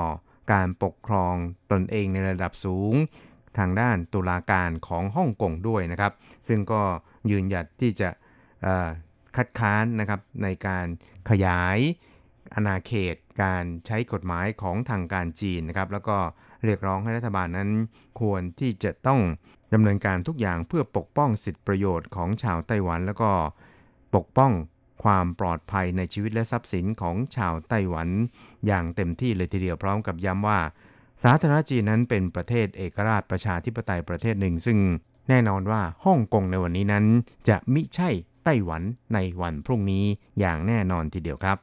[0.52, 1.34] การปกครอง
[1.72, 2.94] ตนเองในระดับสูง
[3.58, 6.12] ทางด้านตุลาการของฮ่องกงด้วยนะครับ
[6.48, 6.82] ซึ่งก็
[7.30, 8.08] ยืนหยัดที่จะ
[9.36, 10.86] คัดค้านนะครับในการ
[11.30, 11.78] ขยาย
[12.54, 16.16] อาณาเขตการใช้กฎหมายของทางการจีนนะครับ แล้วก็
[16.64, 17.70] เรียกร้องให้รัฐบาลนั้น
[18.20, 19.20] ควรที่จะต้อง
[19.74, 23.30] ดำเนินการทุกอย่างเพื่อปกป้องสิทธิประโยชน์ของชาวไต้หวัน แล้วก็
[24.14, 24.52] ปกป้อง
[25.06, 28.08] ความปลอดภัยในชีวิตและทรัพย์สินของชาวไต้หวัน
[28.66, 30.60] อย่างเต็มที่เลยทีเดียวพร้อมกับย้ำว่า
[31.22, 34.78] สาธารณจีนนั้นเป็นประเทศเอกราชประชาธิปไตยประเทศหนึ่ง ซึ่ง
[35.28, 37.04] แน่นอนว่าฮ่องกงในวันนี้นั้น
[37.48, 38.08] จะมิใช่
[38.44, 38.82] ไต้หวัน
[39.14, 40.04] ในวันพรุ่งนี้
[40.38, 41.58] อย่างแน่นอนทีเดียวครับ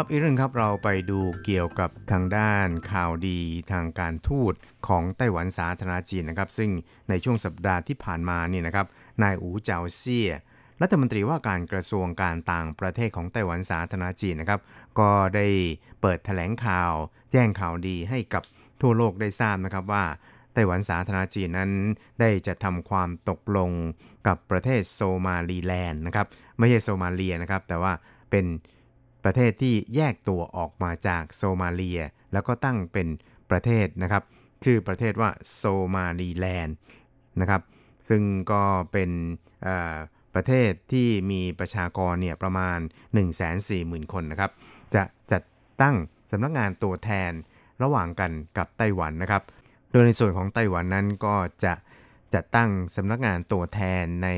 [0.00, 3.40] ครับอีกเรื่องครับเราไปดูเกี่ยวกับทางด้านข่าวดี
[3.72, 4.54] ทางการทูต
[4.88, 6.70] ของไต้หวันสาธารณจีนนะครับ ซึ่ง
[7.08, 8.86] ในช่วงสัปดาห์ที่ผ่านมานี่นะครับ
[9.22, 10.30] นายอูเจาเซี่ย
[10.82, 14.60] รัฐมนตรีว่าการกระทรวงการต่างประเทศของไต้หวันสาธารณจีนนะครับ
[14.98, 15.46] ก็ได้
[16.00, 16.92] เปิดแถลงข่าว
[17.32, 18.42] แจ้งข่าวดีให้กับ
[18.80, 20.04] ทั่วโลกได้ทราบนะครับว่า
[20.54, 21.70] ไต้หวันสาธารณจีนนั้น
[22.20, 23.70] ได้จะทำความตกลง
[24.26, 26.26] กับประเทศโซมาลีแลนด์นะครับ
[26.58, 27.92] ไม่ใช่โซมาเลียนะครับแต่ว่า
[28.32, 28.46] เป็น
[29.24, 32.00] ประเทศที่แยกตัวออกมาจากโซมาเลีย
[32.32, 33.08] แล้วก็ตั้งเป็น
[33.50, 34.22] ประเทศนะครับ
[34.64, 35.62] ชื่อประเทศว่าโซ
[35.94, 36.76] มาลีแลนด์
[37.40, 37.62] นะครับ
[38.08, 38.62] ซึ่งก็
[38.92, 39.10] เป็น
[40.34, 42.78] ประเทศที่มีประชากรเนี่ยประมาณ
[43.46, 44.50] 140,000 คนนะครับ
[44.94, 45.02] จะ
[45.32, 45.42] จัด
[45.82, 45.96] ตั้ง
[46.30, 47.32] สำนักงานตัวแทน
[47.82, 49.42] ระหว่างกันกับไต้หวันนะครับ
[49.90, 51.72] โดยในส่วนของไต้หวันนั้นก็จะ
[52.34, 54.28] จัดตั้งสำนักงานตัวแทนใน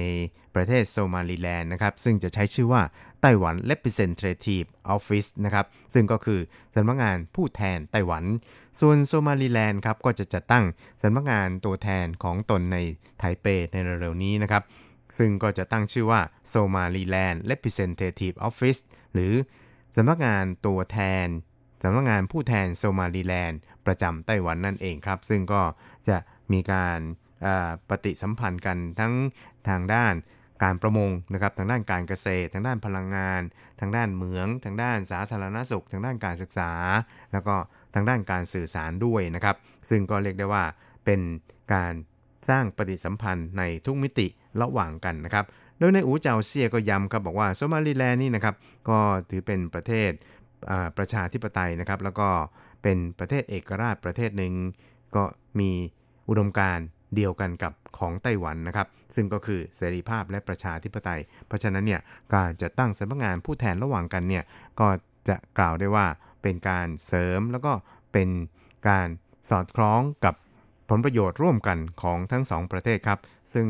[0.55, 2.83] ประเทศโซมาลีแลนด์นะครับ ซึ่งจะใช้ชื่อว่า
[3.21, 6.41] ไต้หวัน Representative Office นะครับ ซึ่งก็คือ
[6.75, 8.25] สำนักงานผู้แทนไต้หวัน
[8.81, 10.65] ส่วนโซมาลีแลนด์ครับ ก็จะจัดตั้ง
[11.03, 12.79] สำนักงานตัวแทนของตนใน
[13.19, 14.63] ไทเปในเร็วๆนี้นะครับ
[15.19, 16.21] ซึ่งก็จะตั้งชื่อว่า
[16.53, 18.81] Somaliland Representative Office
[19.13, 19.33] หรือ
[19.97, 21.27] สำนักงานตัวแทน
[21.83, 25.63] สำนักงานผู้แทนโซมาลีแลนด์ประจำไต้หวันนั่นเองครับ ซึ่งก็
[26.09, 26.17] จะ
[26.53, 26.99] มีการ
[27.89, 29.13] ปฏิสัมพันธ์กันทั้ง
[29.69, 30.15] ทางด้าน
[30.65, 33.41] การประมงนะครับทางด้านการเกษตร ทางด้านพลังงาน
[33.81, 36.73] ทางด้านเหมือง ทางด้านสาธารณสุข ทางด้านการศึกษา
[37.33, 37.55] แล้วก็
[37.95, 39.57] ทางด้านการสื่อสารด้วยนะครับ
[39.91, 40.65] ซึ่งก็เรียกได้ว่า
[41.05, 41.21] เป็น
[41.75, 41.93] การ
[42.49, 44.27] สร้างปฏิสัมพันธ์ในทุกมิติ
[44.63, 45.45] ระหว่างกันนะครับ
[45.79, 48.55] โดยในอูเจ้าเซียก็ย้ำครับบอกว่าโซมาลีแลนด์นี่นะครับ
[48.89, 48.99] ก็
[49.31, 50.11] ถือเป็นประเทศ
[50.97, 52.29] ประชาธิปไตยนะครับ แล้วก็
[52.83, 54.53] เป็นประเทศเอกราชประเทศหนึ่ง
[55.17, 55.25] ก็
[55.61, 55.71] มี
[56.29, 56.79] อุดมการ
[57.16, 62.02] เดียวกันกับของไต้หวันนะครับ ซึ่งก็คือเสรีภาพและประชาธิปไตย เพราะฉะนั้นเนี่ย
[62.36, 64.44] การจะตั้งสำนักงานผู้แทนระหว่างกันเนี่ย
[64.80, 64.88] ก็
[65.30, 66.06] จะกล่าวได้ว่า
[66.42, 67.72] เป็นการเสริมแล้วก็
[68.14, 68.30] เป็น
[68.90, 69.08] การ
[69.50, 70.36] สอดคล้องกับ
[70.90, 73.20] ผลประโยชน์ร่วมกันของทั้งสองประเทศครับ
[73.54, 73.68] ซึ่ง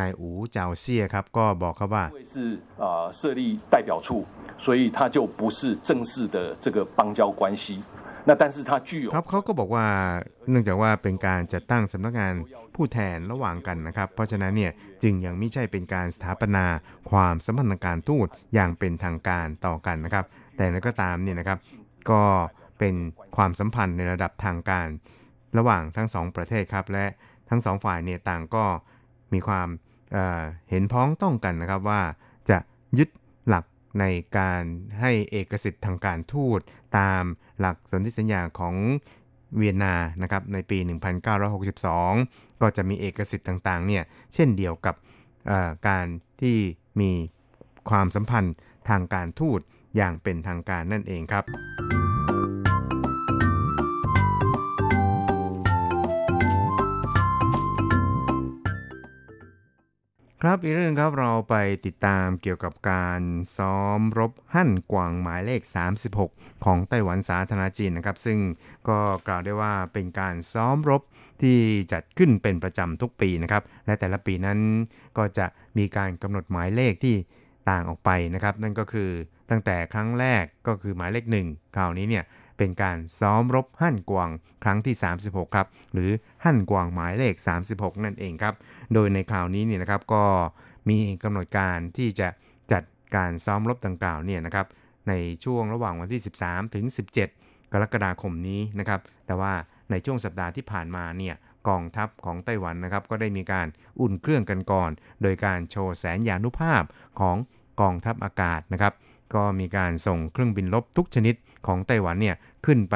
[0.00, 2.04] นายอูเจาเซียครับก็บอกครับว่า
[2.34, 2.36] 是
[2.82, 2.84] 呃
[3.18, 3.40] 设立
[3.72, 4.08] 代表处
[4.64, 5.58] 所以它就不是
[5.88, 8.03] 正式的这个邦交关系那但是它具有
[9.15, 9.87] ครับเขาก็บอกว่า
[10.49, 12.33] เนื่องจากว่าเป็นการจัดตั้งสำนักงาน
[12.75, 14.71] ผู้แทนระหว่างกันนะครับ เพราะฉะนั้นเนี่ย
[15.03, 16.65] จึงยังไม่ใช่เป็นการสถาปนา
[17.11, 21.59] ความสัมพันธ์การทูตอย่างเป็นทางการต่อกันนะครับ แต่นั้นก็ตามเนี่ยนะครับ
[22.11, 22.23] ก็
[22.79, 22.95] เป็น
[23.35, 24.87] ความสัมพันธ์ในระดับทางการ
[25.57, 27.05] ระหว่างทั้งสองประเทศครับ และ
[27.49, 28.65] ทั้งสองฝ่ายเนี่ยต่างก็
[29.33, 29.67] มีความ
[30.11, 32.01] เเห็นพ้องต้องกันนะครับว่า
[32.49, 32.57] จะ
[32.97, 33.09] ยึด
[33.47, 33.65] หลัก
[33.99, 34.05] ใน
[34.37, 34.63] การ
[34.99, 36.59] ให้เอกสิทธิ์ทางการทูต
[36.97, 37.23] ตาม
[37.59, 38.75] หลักสนธิสัญญาของ
[39.55, 40.77] เวียนนานะครับในปี
[41.45, 44.03] 1962 ก็จะมีเอกสิทธิ์ต่างๆเนี่ย
[44.33, 44.95] เช่นเดียวกับ
[45.87, 46.05] การ
[46.41, 46.57] ที่
[47.01, 47.11] มี
[47.89, 48.55] ความสัมพันธ์
[48.89, 49.59] ทางการทูต
[49.95, 51.43] อย่างเป็นทางการนั่นเองครับ
[60.45, 63.21] ครับอีกเรื่องครับเราไปติดตามเกี่ยวกับการ
[63.57, 65.61] ซ้อมรบหั่นกวางหมายเลข
[66.13, 68.39] 36 ของไต้หวันสาธารณจีนนะครับ ซึ่ง
[68.87, 71.01] ก็กล่าวได้ว่าเป็นการซ้อมรบ
[71.41, 71.57] ที่
[71.91, 74.59] จัดขึ้นเป็นประจำทุกปีนะครับ และแต่ละปีนั้น
[75.17, 75.45] ก็จะ
[75.77, 77.15] มีการกำหนดหมายเลขที่
[77.69, 79.09] ต่างออกไปนะครับ นั่นก็คือ
[79.49, 82.23] ตั้งแต่ครั้งแรกก็คือหมายเลขหนึ่งคราวนี้เนี่ย
[82.57, 84.29] เป็นการซ้อมรบหั่นกวาง
[84.63, 86.09] ครั้งที่ 36 ครับหรือ
[86.45, 87.35] หั่นกวางหมายเลข
[87.69, 88.55] 36 นั่นเองครับ
[88.93, 90.23] โดยในคราวนี้เนี่ยนะครับก็
[90.89, 92.27] มีกำหนดการที่จะ
[92.71, 92.83] จัด
[93.15, 94.67] การซ้อมรบดังกล่าวเนี่ยนะครับ
[95.09, 96.85] ในช่วงระหว่างวันที่ 13 ถึง
[97.29, 99.53] 17 กรกฎาคมนี้นะครับแต่ว่า
[99.91, 101.35] ในช่วงสัปดาห์ที่ผ่านมาเนี่ย
[101.67, 103.67] กองทัพของไต้หวันนะครับก็ได้มีการ
[103.99, 104.89] อุ่นเครื่องกันก่อน
[105.21, 106.83] โดยการโชว์แสนยานุภาพ
[107.19, 107.37] ของ
[107.81, 108.93] กองทัพอากาศนะครับ
[109.35, 111.35] ก็มีการส่งเครื่องบินลบทุกชนิด
[111.67, 112.35] ของไต้หวันเนี่ย
[112.65, 112.95] ขึ้นไป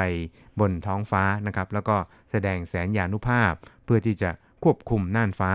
[0.59, 1.95] บนท้องฟ้านะครับ แล้วก็
[2.31, 3.53] แสดงแสนยานุภาพ
[3.85, 4.29] เพื่อที่จะ
[4.63, 5.53] ควบคุมน่านฟ้า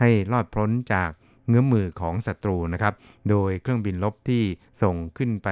[0.00, 1.10] ให้รอดพ้นจาก
[1.48, 2.94] เงื้อมมือของศัตรูนะครับ
[3.30, 4.42] โดยเครื่องบินลบที่
[4.82, 5.48] ส่งขึ้นไป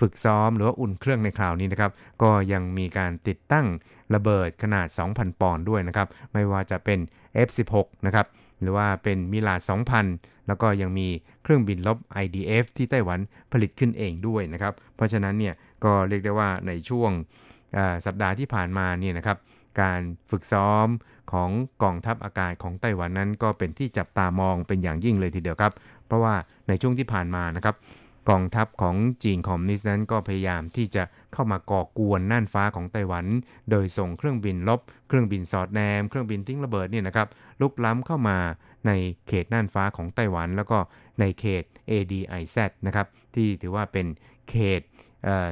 [0.00, 3.66] ฝึกซ้อมหรือว่าอุ่นเครื่องในคราวนี้นะครับ ก็ยังมีการติดตั้ง
[4.14, 6.98] ระเบิดขนาด 2,000 ปอนด์ด้วยนะครับ ไม่ว่าจะเป็น
[7.46, 8.26] F16 นะครับ
[8.60, 9.54] หรือว่าเป็นมิลา
[10.00, 11.08] 2,000 แล้วก็ยังมี
[11.42, 13.18] เครื่องบินลบ IDF ที่ไต้หวัน
[13.52, 15.54] ผลิตขึ้นเองด้วยนะครับ เพราะฉะนั้นเนี่ย
[15.84, 17.10] ก็เรียกได้ว่าในช่วง
[18.06, 19.38] สัปดาห์ที่ผ่านมาเนี่ยนะครับ
[19.80, 20.00] การ
[20.30, 20.88] ฝึกซ้อม
[21.32, 21.50] ของ
[21.82, 25.72] กองทัพอากาศของไต้หวันนั้นก็เป็นที่จับตามองเป็นอย่างยิ่งเลยทีเดียวครับ
[26.06, 26.34] เพราะว่า
[26.68, 27.76] ในช่วงที่ผ่านมานะครับ
[28.30, 31.02] กองทัพของจีนคอมมิวนิสต์นั้นก็พยายามที่จะ
[31.32, 33.26] เข้ามาก่อกวนน่านฟ้าของไต้หวัน
[33.70, 37.28] โดยส่งเครื่องบินลบ เครื่องบินสอดแนม เครื่องบินทิ้งระเบิดเนี่ยนะครับ
[37.60, 38.38] ลุกล้ำเข้ามา
[38.86, 38.92] ใน
[39.28, 40.78] เขตน่านฟ้าของไต้หวัน แล้วก็
[41.20, 42.56] ในเขต ADIZ
[42.86, 44.06] นะครับที่ถือว่าเป็น
[44.50, 44.80] เขต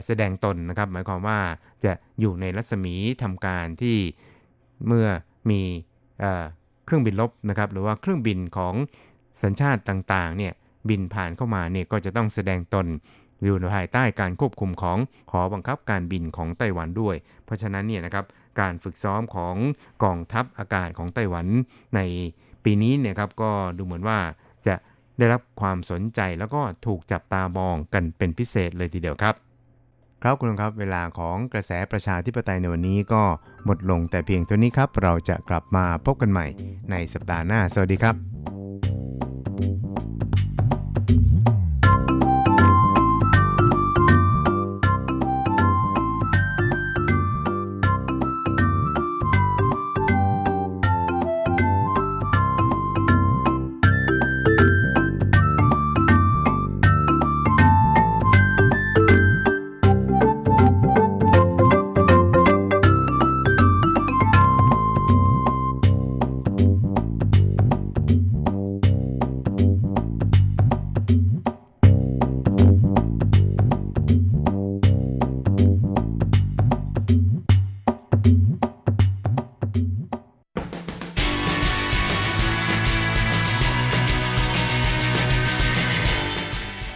[0.07, 1.41] แสดงตนนะครับ หมายความว่า
[1.85, 3.97] จะอยู่ในรัศมีทำการที่
[4.87, 5.07] เมื่อ
[5.51, 5.63] มี
[6.85, 8.75] เครื่องบินลบนะครับ หรือว่าเครื่องบินของ
[9.43, 10.53] สัญชาติต่างๆเนี่ย
[10.89, 12.87] บินผ่านเข้ามาเนี่ยก็จะต้องแสดงตน
[13.43, 14.99] อยู่ภายใต้การควบคุมของ
[15.31, 18.25] หอบังคับการบินของไต้หวันด้วย เพราะฉะนั้นเนี่ยนะครับ
[18.61, 19.57] การฝึกซ้อมของ
[20.05, 21.47] กองทัพอากาศของไต้หวัน
[21.97, 22.01] ใน
[22.65, 24.19] ปีนี้เนี่ยครับก็ดูเหมือนว่า
[24.67, 24.75] จะ
[25.19, 29.35] ได้รับความสนใจแล้วก็ถูกจับตามองกันเป็นพิเศษเลยทีเดียวครับ
[30.23, 33.23] ครับคุณครับเวลาของกระแสประชาธิปไตยในวันนี้ก็
[33.65, 36.47] หมดลงแต่เพียงเท่านี้ครับ เราจะกลับมาพบกันใหม่
[36.91, 38.66] ในสัปดาห์หน้า สวัสดีครับ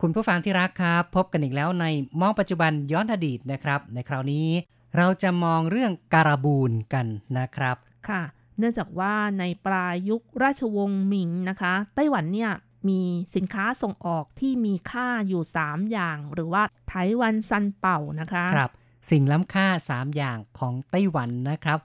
[0.00, 1.86] คุณผู้ฟังที่รักครับ พบกันอีกแล้วใน
[2.20, 4.48] มองปัจจุบันย้อนอดีตนะครับ ในคราวนี้
[4.96, 7.06] เราจะมองเรื่องการบูนกัน
[7.38, 7.76] นะครับ
[8.08, 8.22] ค่ะ
[8.58, 12.52] เนื่องจากว่าในปลายยุคราชวงศ์หมิงนะคะ ไต้หวันเนี่ย
[12.88, 13.00] มี
[13.36, 18.70] สินค้าส่งออกที่มีค่าอยู่ 3 อย่าง หรือว่าไต้หวันซันเป่านะคะครับ
[19.10, 21.78] สิ่งล้ำค่า 3 อย่างของไต้หวันนะครับ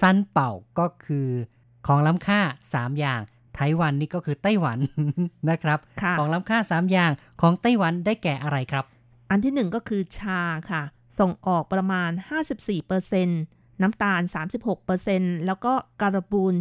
[0.00, 1.28] ซันเป่าก็คือ
[1.86, 2.40] ของล้ำค่า
[2.72, 3.20] 3 อย่าง
[3.56, 4.78] ไต้หวันนี่ก็คือไต้หวัน
[5.50, 5.78] นะครับ
[6.18, 8.84] ของล้ำค่า 3 อย่างของไต้หวันได้แก่อะไรครับ
[9.30, 10.82] อันที่ 1 ก็คือชาค่ะ
[11.18, 12.10] ส่งออกประมาณ
[12.96, 14.20] 54%น้ำตาล
[14.84, 16.54] 36%แล้วก็การบูน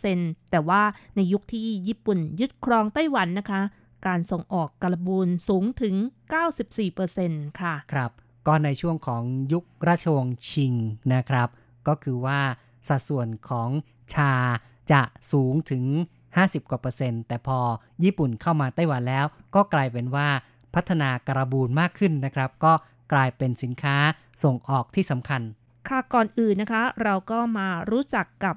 [0.00, 0.82] 5%แต่ว่า
[1.16, 3.60] ในยุคที่ญี่ปุ่นยึดครองไต้หวันนะคะ
[4.06, 5.94] การส่งออกการบูนสูงถึง
[6.76, 8.10] 94%ค่ะ ครับ
[8.46, 9.22] ก็ในช่วงของ
[9.52, 10.72] ยุคราชวงศ์ชิง
[11.14, 11.48] นะครับ
[11.88, 12.40] ก็คือว่า
[12.88, 13.68] สัดส่วนของ
[14.14, 14.32] ชา
[14.92, 15.84] จะสูงถึง
[16.44, 17.58] 50 กว่าเปอร์เซ็นต์ แต่พอ
[18.04, 20.28] ญี่ปุ่นเข้ามาไต้หวันแล้ว ก็กลายเป็นว่า
[20.74, 22.72] พัฒนาการบูนมากขึ้นนะครับ ก็
[23.12, 23.96] กลายเป็นสินค้า
[24.42, 25.42] ส่งออกที่สำคัญ
[25.88, 28.56] ค่ะก่อนอื่นนะคะ เราก็มารู้จักกับ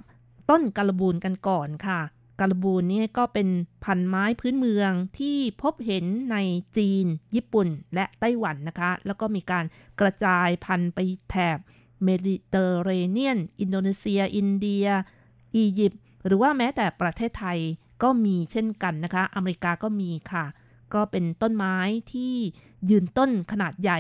[0.50, 2.02] ต้นกระบูนกันก่อนค่ะ
[2.40, 3.48] กระบูนนี่ก็เป็น
[3.84, 6.38] พันไม้พื้นเมืองที่พบเห็นใน
[6.78, 7.06] จีน
[7.36, 9.66] ญี่ปุ่น และไต้หวันนะคะ แล้วก็มีการ
[10.00, 11.00] กระจายพันธุ์ไป
[11.30, 11.58] แถบ
[12.04, 14.86] เมดิเตอร์เรเนียน อินโดนีเซีย อินเดีย
[15.56, 17.60] อียิปต์ หรือว่าแม้แต่ประเทศไทย
[18.04, 20.46] ก็มีเช่นกันนะคะ อเมริกาก็มีค่ะ
[20.94, 21.76] ก็เป็นต้นไม้
[22.14, 22.34] ที่
[22.90, 24.00] ยืนต้นขนาดใหญ่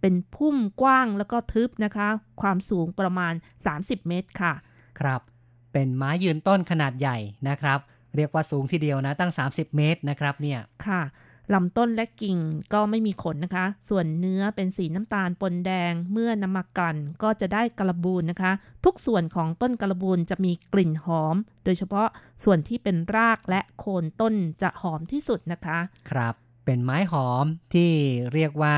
[0.00, 2.08] เป็นพุ่มกว้างแล้วก็ทึบนะคะ
[2.40, 3.32] ความสูงประมาณ
[3.70, 4.52] 30 เมตรค่ะ
[5.00, 5.20] ครับ
[5.72, 7.78] เป็นไม้ยืนต้นขนาดใหญ่นะครับ
[8.16, 11.02] เรียกว่าสูงทีเดียวนะตั้ง 30 เมตรนะครับเนี่ย ค่ะ
[11.52, 12.38] ลำต้นและกิ่ง
[12.72, 18.52] ก็ไม่มีขนนะคะ ส่วนเนื้อเป็นสีน้ำตาลปนแดง เมื่อนำมากันก็จะได้กระบูนนะคะ
[18.84, 22.08] ทุกส่วนของต้นกระบูนจะมีกลิ่นหอม โดยเฉพาะ
[22.44, 25.78] ส่วนที่เป็นรากและโคนต้นจะหอมที่สุดนะคะ
[26.10, 26.34] ครับ
[26.64, 27.92] เป็นไม้หอมที่
[28.32, 28.76] เรียกว่า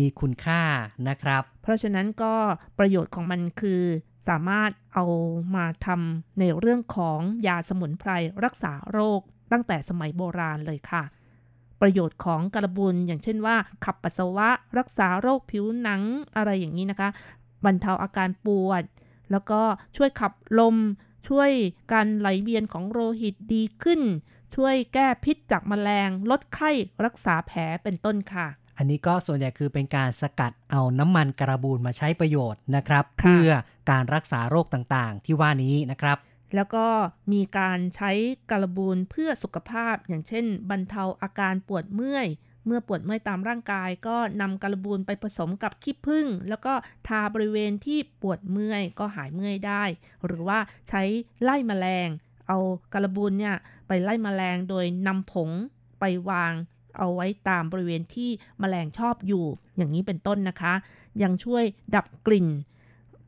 [0.00, 0.62] มีคุณค่า
[1.08, 2.34] นะครับ เพราะฉะนั้นก็
[2.78, 3.82] ประโยชน์ของมันคือ
[4.28, 5.04] สามารถเอา
[5.56, 8.10] มาทำในเรื่องของยาสมุนไพร
[8.44, 9.20] รักษาโรค
[9.52, 11.02] ตั้งแต่สมัยโบราณเลยค่ะ
[11.80, 14.48] ประโยชน์ของกระบุนอย่างเช่นว่า ขับปัสสาวะ
[14.78, 16.02] รักษาโรคผิวหนัง
[16.36, 17.08] อะไรอย่างนี้นะคะ
[17.64, 18.82] บรรเทาอาการปวด
[19.30, 19.60] แล้วก็
[19.96, 20.76] ช่วยขับลม
[21.28, 21.50] ช่วย
[21.92, 24.00] การไหลเวียนของโลหิตดีขึ้น
[24.56, 26.70] ช่วยแก้พิษจากแมลง ลดไข้
[27.04, 28.46] รักษาแผลเป็นต้นค่ะ
[28.78, 33.48] อันนี้ก็ส่วนใหญ่คือเป็นการสกัดเอาน้ำมันกระบูนมาใช้ประโยชน์นะครับ เพื่อ
[33.90, 36.18] การรักษาโรคต่างๆ ที่ว่านี้นะครับ
[36.54, 36.86] แล้วก็
[37.32, 38.10] มีการใช้
[38.50, 42.28] กระบูนเพื่อสุขภาพ อย่างเช่น บรรเทาอาการปวดเมื่อย
[42.66, 46.72] เมื่อปวดเมื่อยตามร่างกาย ก็นำกระบูนไปผสมกับขี้ผึ้งแล้วก็
[47.08, 49.84] ทาบริเวณที่ปวดเมื่อยก็หายเมื่อยได้
[50.26, 51.02] หรือว่าใช้
[51.42, 52.08] ไล่มแมลง
[52.48, 52.58] เอา
[52.92, 53.56] กระบูนเนี่ย
[53.88, 55.50] ไปไล่มแมลงโดยนำผง
[56.00, 56.52] ไปวาง
[56.98, 58.30] เอาไว้ตามบริเวณที่
[58.62, 59.44] มแมลงชอบอยู่
[59.76, 60.74] อย่างนี้เป็นต้นนะคะ
[61.22, 62.48] ยังช่วยดับกลิ่น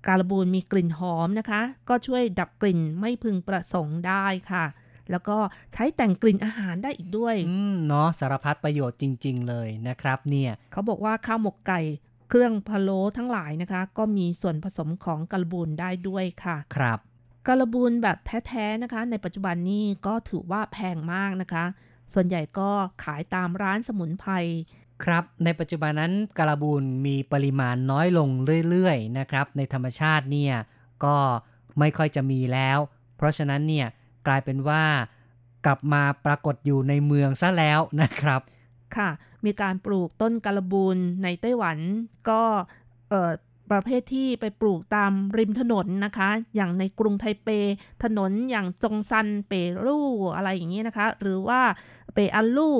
[0.06, 4.64] การบูนมีกลิ่นหอมนะคะ ก็ช่วยดับกลิ่นไม่พึงประสงค์ได้ค่ะ
[5.10, 5.36] แล้วก็
[5.72, 11.80] ใช้แต่งกลิ่นอาหารได้อีกด้วยอืมเนาะสารพัดประโยชน์จริง ๆ เลยนะครับ เนี่ยเขาบอกว่าข้าวหมกไก่
[12.28, 16.98] เครื่องพะโล้ทั้งหลายนะคะ ก็มีส่วนผสมของกระบูนได้ด้วยค่ะ ครับ
[17.46, 21.64] กระบูนแบบแท้ๆนะคะ ในปัจจุบันนี้ก็ถือว่าแพงมากนะคะ
[22.14, 22.70] ส่วนใหญ่ก็
[23.04, 24.32] ขายตามร้านสมุนไพร
[25.04, 28.28] ครับในปัจจุบันนั้นกระบูนมีปริมาณน้อยลง
[28.70, 30.54] เรื่อยๆนะครับ ในธรรมชาติเนี่ย
[31.04, 31.16] ก็
[31.78, 32.78] ไม่ค่อยจะมีแล้ว
[33.16, 33.86] เพราะฉะนั้นเนี่ย
[34.26, 34.82] กลายเป็นว่า
[35.66, 38.40] กลับมาปรากฏอยู่ในเมืองซะแล้วนะครับ
[38.96, 39.10] ค่ะ
[39.44, 41.78] มีการปลูกต้นกระบูนในไต้หวัน
[42.28, 42.42] ก็
[43.10, 43.32] เออ
[43.70, 47.48] ประเภทที่ไปปลูกตามริมถนนนะคะ อย่างในกรุงไทเป
[48.04, 49.52] ถนนอย่างจงซันเป
[49.84, 51.60] รู่อะไรอย่างนี้นะคะ หรือว่า
[52.14, 52.76] เปอันลู่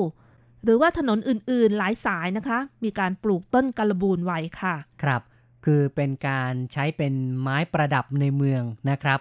[0.63, 5.21] หรือว่าถนนอื่นๆหลายสายนะคะ มีการปลูกต้นกระบูนไว้ค่ะ ครับ
[5.65, 9.19] คือเป็นการใช้เป็นไม้ประดับในเมืองนะครับ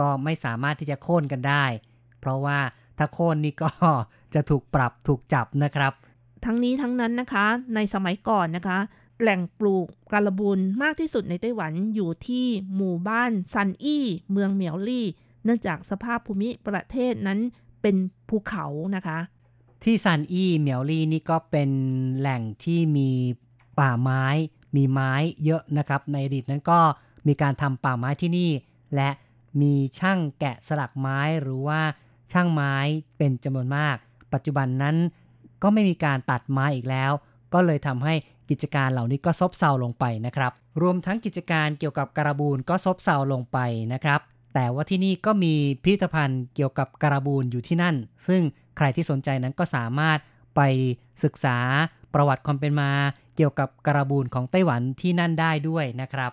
[0.00, 1.64] ก็ไม่สามารถที่จะโค่นกันได้
[2.20, 2.58] เพราะว่า
[2.98, 3.70] ถ้าโค่นนี่ก็
[4.34, 5.92] จะถูกปรับถูกจับนะครับ
[6.44, 8.78] ทั้งนี้ทั้งนั้นนะคะ ในสมัยก่อนนะคะ
[9.20, 15.06] แหล่งปลูกกาลบูนมากที่สุดในไต้หวันอยู่ที่หมู่บ้านซันอี้เมืองเหมียวลี่
[15.44, 17.38] เนื่องจากสภาพภูมิประเทศนั้น
[17.82, 17.96] เป็น
[18.28, 18.66] ภูเขา
[18.96, 19.18] นะคะ
[19.84, 21.70] ที่ซันอี้เหมียวลี่นี่ก็เป็น
[22.18, 23.10] แหล่งที่มี
[23.78, 24.24] ป่าไม้
[24.76, 25.12] มีไม้
[25.44, 26.80] เยอะนะครับ ในอดีตนั้นก็
[27.26, 28.50] มีการทำป่าไม้ที่นี่
[28.94, 29.10] และ
[29.60, 31.80] มีช่างแกะสลักไม้หรือว่า
[32.32, 32.74] ช่างไม้
[33.16, 33.96] เป็นจำนวนมาก
[34.32, 34.96] ปัจจุบันนั้น
[35.62, 37.12] ก็ไม่มีการตัดไม้อีกแล้ว
[37.54, 38.14] ก็เลยทำให้
[38.50, 40.52] กิจการเหล่านี้ก็ซบเซาลงไปนะครับ
[40.82, 43.58] รวมทั้งกิจการเกี่ยวกับการบูนก็ซบเซาลงไป
[43.92, 44.20] นะครับ
[44.54, 47.96] แต่ว่าที่นี่ก็มีพิพิธภัณฑ์เกี่ยวกับการบูนอยู่ที่นั่น
[48.28, 48.42] ซึ่ง
[48.82, 50.18] ใครที่สนใจนั้นก็สามารถ
[50.56, 50.60] ไป
[51.24, 51.58] ศึกษา
[52.14, 52.90] ประวัติความเป็นมา
[53.36, 56.30] เกี่ยวกับการบูนของไต้หวันที่นั่นได้ด้วยนะครับ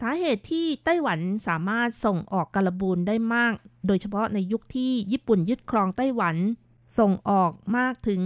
[0.00, 1.18] สาเหตุที่ไต้หวัน
[1.48, 3.52] สามารถส่งออกการบูนได้มาก
[3.86, 6.36] โดยเฉพาะในยุคที่ญี่ปุ่นยึดครองไต้หวัน
[6.98, 8.20] ส่งออกมากถึง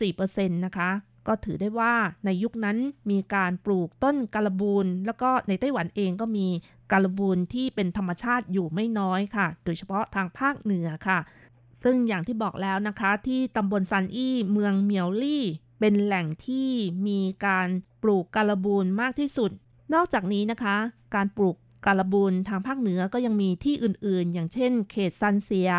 [0.00, 0.90] 94%นะคะ
[1.26, 1.94] ก็ถือได้ว่า
[2.24, 2.78] ในยุคนั้น
[3.10, 6.46] มีการปลูกต้นการบูนแล้วก็ในไต้หวันเองก็มี
[6.92, 11.18] การบูนที่เป็นธรรมชาติอยู่ไม่น้อยค่ะ โดยเฉพาะทางภาคเหนือค่ะ
[11.82, 15.44] ซึ่งอย่างที่บอกแล้วนะคะ ที่ตำบลซันอี้เมืองเมียวลี่
[15.80, 16.68] เป็นแหล่งที่
[17.06, 17.68] มีการ
[18.02, 19.50] ปลูกการบูนมากที่สุด
[19.94, 20.76] นอกจากนี้นะคะ
[21.14, 21.56] การปลูก
[21.86, 25.70] การบูนทางภาคเหนือก็ยังมีที่อื่นๆ อย่างเช่น เขตซันเสีย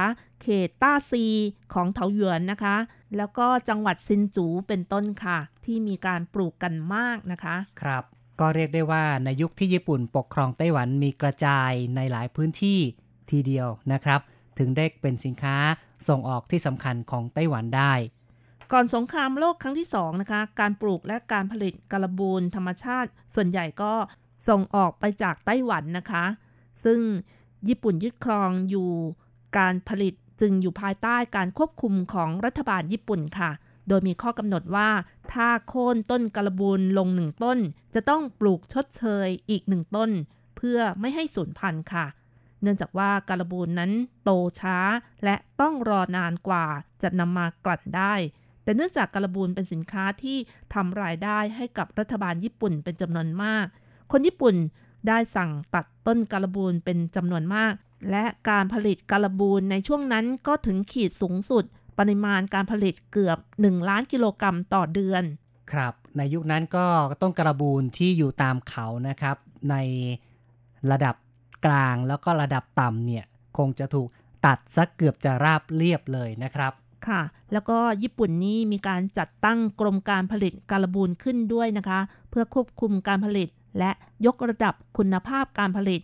[0.41, 1.26] เขตต้าซี
[1.74, 2.78] ของเถาหยวนนะคะ
[3.18, 8.04] แล้วก็จังหวัดซินจูเป็นต้นค่ะ ที่มีการปลูกกันมากนะคะ ครับ
[8.39, 12.80] ก็เรียกได้ว่าในยุคที่ญี่ปุ่นปกครองไต้หวันมีกระจายในหลายพื้นที่
[13.30, 14.20] ทีเดียวนะครับ
[14.60, 15.58] ถึงได้เป็นสินค้า
[16.08, 17.93] ส่งออกที่สำคัญของไต้หวันได้
[18.72, 23.93] ก่อนสงครามโลกครั้งที่สองนะคะ การปลูกและการผลิตการบูนธรรมชาติ ส่วนใหญ่ก็
[24.48, 26.26] ส่งออกไปจากไต้หวันนะคะ
[26.84, 27.00] ซึ่ง
[27.68, 28.89] ญี่ปุ่นยึดครองอยู่
[29.58, 33.52] การผลิตจึงอยู่ภายใต้การควบคุมของรัฐบาลญี่ปุ่นค่ะ
[33.88, 34.89] โดยมีข้อกำหนดว่า
[35.34, 37.58] ถ้าโค่นต้นกระบูนลงหนึ่งต้น
[37.96, 40.10] จะต้องปลูกชดเชยอีกหนึ่งต้น
[40.56, 42.06] เพื่อไม่ให้สูญพันธุ์ค่ะ
[42.62, 43.91] เนื่องจากว่าการบูนนั้น
[44.24, 44.30] โต
[44.60, 44.78] ช้า
[45.24, 46.66] และต้องรอนานกว่า
[47.02, 48.14] จะนำมากลั่นได้
[48.64, 50.38] แต่เนื่องจากการบูนเป็นสินค้าที่
[50.74, 53.66] ทำรายได้ให้กับรัฐบาลญี่ปุ่นเป็นจำนวนมาก
[54.12, 54.56] คนญี่ปุ่น
[55.08, 57.74] ได้สั่งตัดต้นการบูนเป็นจำนวนมาก
[58.12, 61.64] และการผลิตการบูนในช่วงนั้นก็ถึงขีดสูงสุด
[61.99, 65.24] ปริมาณการผลิตเกือบ 1 ล้านกิโลกรัมต่อเดือน
[65.72, 66.86] ครับ ในยุคนั้นก็
[67.22, 69.38] ต้นกระบูนที่อยู่ตามเขานะครับ
[69.70, 69.76] ใน
[70.91, 71.16] ระดับ
[71.66, 73.26] กลางแล้วก็ระดับต่ำเนี่ย
[73.58, 74.08] คงจะถูก
[74.45, 76.74] ตัดสักเกือบจะราบเรียบเลยนะครับ
[77.08, 77.22] ค่ะ
[77.54, 81.99] แล้วก็ญี่ปุ่นนี่มีการจัดตั้งกรมการผลิตการบูนขึ้นด้วยนะคะ
[82.30, 83.91] เพื่อควบคุมการผลิต และ
[84.26, 86.01] ยกระดับคุณภาพการผลิต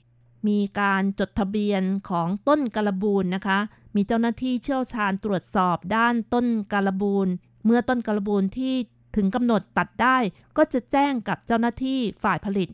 [0.47, 3.59] มีการจดทะเบียนของต้นการบูนนะคะ
[3.95, 7.27] มีเจ้าหน้าที่เชี่ยวชาญตรวจสอบด้านต้นการบูน
[7.65, 8.73] เมื่อต้นการบูนที่
[9.15, 10.17] ถึงกำหนดตัดได้
[10.57, 12.69] ก็จะแจ้งกับเจ้าหน้าที่ฝ่ายผลิต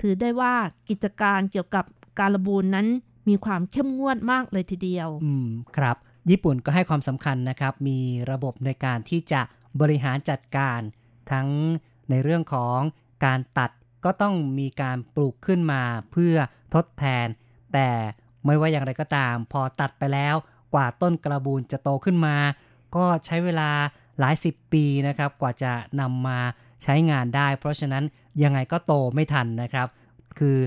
[0.00, 0.54] ถือได้ว่า
[0.88, 1.84] กิจการเกี่ยวกับ
[2.18, 2.86] การบูนนั้น
[3.28, 5.96] มีความเข้มงวดมากเลยทีเดียว อืมครับ
[6.30, 7.98] ญี่ปุ่นก็ให้ความสำคัญนะครับ มี
[8.30, 9.40] ระบบในการที่จะ
[9.80, 10.80] บริหารจัดการ
[11.30, 11.48] ทั้ง
[12.10, 12.78] ในเรื่องของ
[13.24, 13.70] การตัด
[14.08, 15.82] ก็ต้องมีการปลูกขึ้นมา
[16.12, 16.36] เพื่อ
[16.74, 17.26] ทดแทน
[17.72, 17.90] แต่
[18.44, 20.34] ไม่ว่าอย่างไรก็ตาม พอตัดไปแล้ว
[20.74, 22.36] กว่าต้นกระบูนจะโตขึ้นมา
[22.96, 23.70] ก็ใช้เวลา
[24.18, 26.38] หลายสิบปีนะครับ กว่าจะนำมา
[26.82, 28.04] ใช้งานได้ เพราะฉะนั้น
[28.42, 29.88] ยังไงก็โตไม่ทันนะครับ
[30.38, 30.58] คือ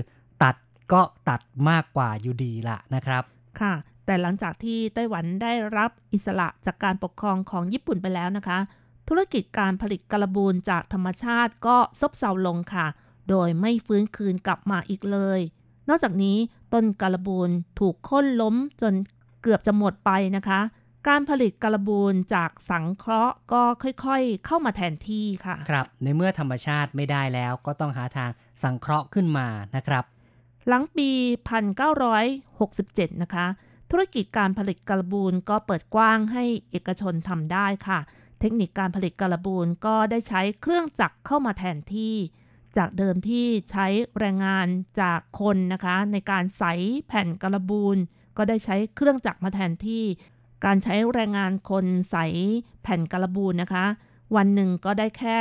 [0.42, 0.56] ตัด
[0.92, 1.40] ก็ตัด
[1.70, 3.22] มากกว่าอยู่ดีละนะครับ
[3.60, 3.72] ค่ะ
[4.06, 8.58] แต่หลังจากที่ไต้หวันได้รับอิสระจากการปกครองของญี่ปุ่นไปแล้วนะคะ
[9.08, 12.86] ธุรกิจการผลิตกระบูนจากธรรมชาติก็ซบเซาลงค่ะ
[13.28, 15.40] โดยไม่ฟื้นคืนกลับมาอีกเลย
[15.88, 16.36] นอกจากนี้
[16.72, 18.94] ต้นกระบูนถูกค้นล้มจน
[19.42, 20.60] เกือบจะหมดไปนะคะ
[21.08, 28.30] การผลิตกระบูนจากสังเคราะห์ก็ค่อยๆ เข้ามาแทนที่ค่ะ ครับ ในเมื่อธรรมชาติไม่ได้แล้วก็ต้องหาทาง
[28.62, 30.04] สังเคราะห์ขึ้นมานะครับ
[30.68, 31.10] หลังปี
[32.36, 33.46] 1967 นะคะ
[33.90, 37.98] ธุรกิจการผลิตกระบูนก็เปิดกว้างให้เอกชนทำได้ค่ะ
[38.40, 42.14] เทคนิคการผลิตกระบูนก็ได้ใช้เครื่องจักรเข้ามาแทนที่
[42.76, 43.86] จากเดิมที่ใช้
[44.18, 44.66] แรงงาน
[45.00, 46.64] จากคนนะคะ ในการใส
[47.06, 47.96] แผ่นกระบูน
[48.36, 50.04] ก็ได้ใช้เครื่องจักรมาแทนที่
[50.64, 52.16] การใช้แรงงานคนใส
[52.82, 53.86] แผ่นกระบูนนะคะ
[54.36, 55.38] วันหนึ่งก็ได้แค่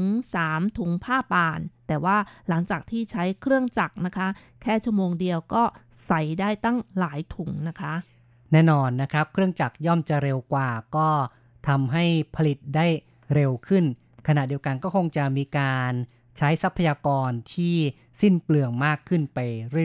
[0.00, 2.16] 2-3 ถุงผ้าป่าน แต่ว่า
[2.48, 4.28] หลังจากที่ใช้เครื่องจักรนะคะ
[4.62, 5.62] แค่ชั่วโมงเดียวก็
[6.06, 7.94] ใส่ได้ตั้งหลายถุงนะคะ
[8.52, 11.08] แน่นอนนะครับ เครื่องจักรย่อมจะเร็วกว่าก็
[11.68, 12.04] ทำให้
[12.36, 12.86] ผลิตได้
[13.34, 13.84] เร็วขึ้น
[14.28, 15.92] ขณะเดียวกันก็คงจะมีการ
[16.38, 17.76] ใช้ทรัพยากรที่
[18.20, 19.38] สิ้นเปลืองมากขึ้นไป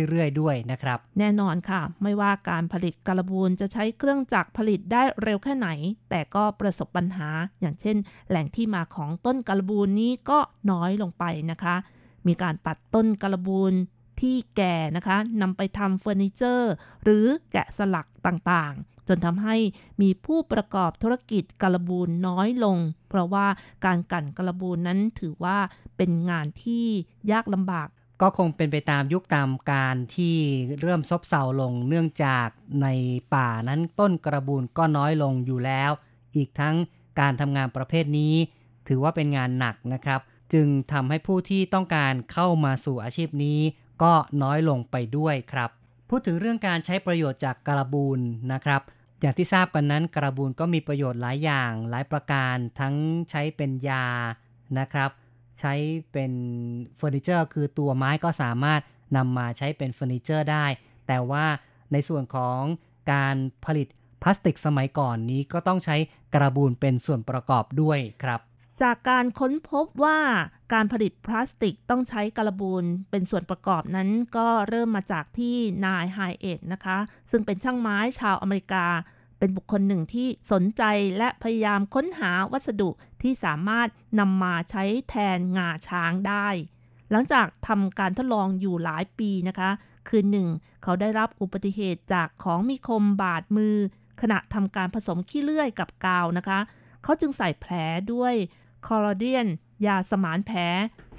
[0.09, 5.69] เรื่อยๆ ด้วยนะครับ แน่นอนค่ะ ไม่ว่าการผลิตการบูนจะใช้เครื่องจักรผลิตได้เร็วแค่ไหน
[6.09, 7.29] แต่ก็ประสบปัญหา
[7.61, 7.97] อย่างเช่น
[8.29, 10.39] แหล่งที่มาของต้นการบูนนี้ก็
[10.71, 11.75] น้อยลงไปนะคะ
[12.27, 13.73] มีการตัดต้นการบูน
[14.21, 16.71] ที่แก่นะคะนำไปทำเฟอร์นิเจอร์
[17.03, 19.55] หรือแกะสลักต่างๆ จนทำให้
[20.01, 22.77] มีผู้ประกอบธุรกิจกระบูนน้อยลง
[23.09, 23.47] เพราะว่า
[23.85, 25.57] การกั่นกระบูนนั้นถือว่า
[25.97, 26.85] เป็นงานที่
[27.31, 27.87] ยากลำบาก
[28.21, 30.35] ก็คงเป็นไปตามยุคตามการที่
[30.81, 32.47] เริ่มซบเซาลงเนื่องจาก
[32.81, 32.87] ใน
[33.35, 35.91] ป่านั้นต้นกระบูนก็น้อยลงอยู่แล้ว
[36.35, 36.75] อีกทั้ง
[37.19, 38.33] การทำงานประเภทนี้
[38.87, 40.19] ถือว่าเป็นงานหนักนะครับ
[40.53, 43.59] จึงทำให้ผู้ที่ต้องการเข้ามาสู่อาชีพนี้
[44.03, 45.69] ก็น้อยลงไปด้วยครับ
[46.15, 48.19] พูดถึงเรื่องการใช้ประโยชน์จากกระบูน
[48.53, 48.81] นะครับ
[49.21, 52.95] อย่างที่ทราบกันนั้นการบูรก็มีประโยชน์หลายอย่างหลายประการ ทั้ง
[53.29, 54.05] ใช้เป็นยา
[54.79, 55.09] นะครับ
[55.59, 55.73] ใช้
[56.11, 56.31] เป็น
[56.97, 58.81] เฟอร์นิเจอร์คือตัวไม้ก็สามารถ
[59.17, 60.65] นำมาใช้เป็นเฟอร์นิเจอร์ได้
[61.07, 61.45] แต่ว่า
[61.91, 62.61] ในส่วนของ
[63.11, 63.35] การ
[63.65, 63.87] ผลิต
[64.21, 65.95] พลาสติกสมัยก่อนนี้ก็ต้องใช้
[66.35, 68.39] การบูรเป็นส่วนประกอบด้วยครับ
[68.81, 70.19] จากการค้นพบว่า
[70.73, 75.55] การผลิตพลาสติกต้องใช้การบูรเป็นส่วนประกอบนั้นก็เริ่มมาจากที่
[75.85, 76.97] นายไฮเอ็ดนะคะ
[77.31, 78.85] ซึ่งเป็นช่างไม้ชาวอเมริกา
[79.39, 80.83] เป็นบุคคลหนึ่งที่สนใจ
[81.17, 82.89] และพยายามค้นหาวัสดุ
[83.21, 83.87] ที่สามารถ
[84.19, 86.47] นำมาใช้แทนงาช้างได้
[87.11, 89.69] หลังจากทำการทดลองอยู่หลายปีนะคะ
[90.07, 90.47] คืนหนึ่ง
[90.83, 93.75] เขาได้รับอุบัติเหตุจากของมีคมบาดมือ
[94.21, 96.59] ขณะทำการผสมขี้เลื่อยกับกาวนะคะ
[97.03, 97.73] เขาจึงใส่แผล
[98.13, 98.33] ด้วย
[98.87, 99.47] คอลลาเดียน
[99.85, 100.59] ยาสมานแผล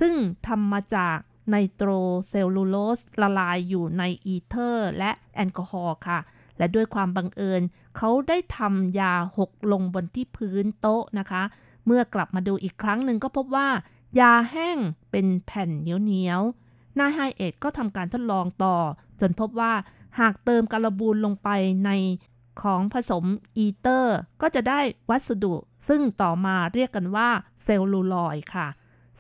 [0.01, 0.15] ซึ่ง
[0.47, 1.17] ทำมาจาก
[1.51, 1.91] ไนโตร
[2.29, 6.19] เซลลูโลสละลายอยู่ในอีเทอร์ และแอลกอฮอล์ค่ะ
[6.59, 7.63] และด้วยความบังเอิญ
[7.97, 11.43] เขาได้ทำยาหกลงบนที่พื้นโต๊ะนะคะ
[11.87, 13.69] เมื่อกลับมาดูอีกครั้งหนึ่งก็พบว่า
[14.21, 14.79] ยาแห้ง
[15.11, 18.77] เป็นแผ่นเหนียวๆนายไฮเอ็ดก็ทำการทดลองต่อ
[19.21, 19.73] จนพบว่า
[20.21, 21.49] หากเติมการบูรลงไป
[21.87, 21.91] ใน
[22.63, 23.25] ของผสม
[23.57, 24.81] อีเทอร์ ก็จะได้
[25.11, 25.55] วัสดุ
[25.89, 27.29] ซึ่งต่อมาเรียกกันว่า
[27.65, 28.69] เซลลูลอยด์ค่ะ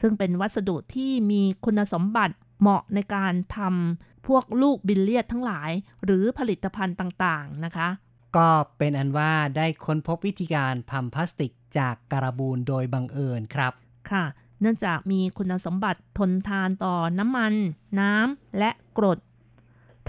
[0.00, 5.70] ซึ่งเป็นวัสดุที่มีคุณสมบัติเหมาะในการทำพวกลูกบิลเลียดทั้งหลาย
[6.04, 7.88] หรือผลิตภัณฑ์ต่างๆนะคะ
[8.36, 13.72] ก็เป็นอันว่าได้ค้นพบวิธีการทำพลาสติกจากการบูรโดยบังเอิญครับ
[14.10, 14.24] ค่ะ
[14.60, 17.52] เนื่องจากมีคุณสมบัติทนทานต่อน้ำมัน
[18.00, 19.18] น้ำและกรด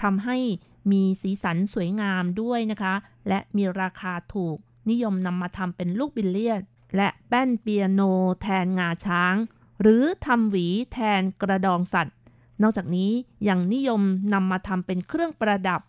[0.02, 0.36] ทำให้
[0.90, 2.94] มีสีสันสวยงามด้วยนะคะ
[3.28, 4.56] และมีราคาถูก
[4.90, 6.62] นิยมนำมาทำเป็นลูกบิลเลียด
[6.96, 8.00] และแป้นเปียโน
[8.42, 9.34] แทนงาช้าง
[9.80, 12.16] หรือทำหวีแทนกระดองสัตว์
[12.62, 13.10] นอกจากนี้
[13.48, 15.80] ยังนิยมนำมาทำเป็นเครื่องประดับ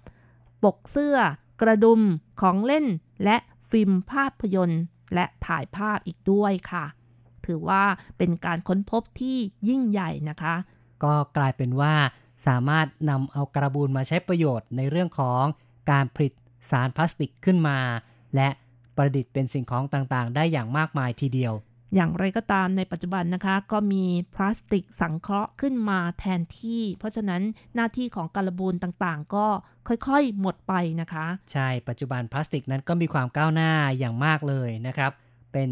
[0.64, 1.18] ปกเสื้อ
[1.62, 2.02] กระดุม
[2.42, 2.86] ของเล่น
[3.24, 3.38] และ
[3.70, 4.82] ฟิล์มภาพยนตร์
[5.14, 6.86] และถ่ายภาพอีกด้วยค่ะ
[7.46, 7.84] ถือว่า
[8.18, 9.38] เป็นการค้นพบที่
[9.70, 10.56] ยิ่งใหญ่นะคะ
[11.04, 11.94] ก็กลายเป็นว่า
[12.46, 15.44] สามารถนำเอากระบูนมาใช้ประโยชน์ในเรื่องของ
[15.92, 16.34] การผลิต
[16.72, 17.80] สารพลาสติกขึ้นมา
[18.36, 18.50] และ
[18.96, 21.54] ประดิษฐ์เป็นสิ่งของต่างๆ ได้อย่างมากมายทีเดียว
[21.96, 27.42] อย่างไรก็ตามในปัจจุบันนะคะ ก็มีพลาสติกสังเคราะห์ขึ้นมาแทนที่ เพราะฉะนั้น
[27.76, 29.46] หน้าที่ของการบูนต่างๆ ก็
[29.88, 35.12] ค่อยๆ หมดไปนะคะ ใช่ปัจจุบันพลาสติกนั้นก็มีความก้าวหน้าอย่างมากเลยนะครับ
[35.54, 35.72] เป็น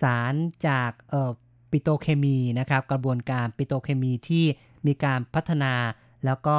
[0.00, 0.34] สาร
[0.66, 1.30] จากเอ่อ
[1.70, 4.44] ปิโตเคมีนะครับ กระบวนการปิโตเคมีที่
[4.86, 5.74] มีการพัฒนา
[6.24, 6.58] แล้วก็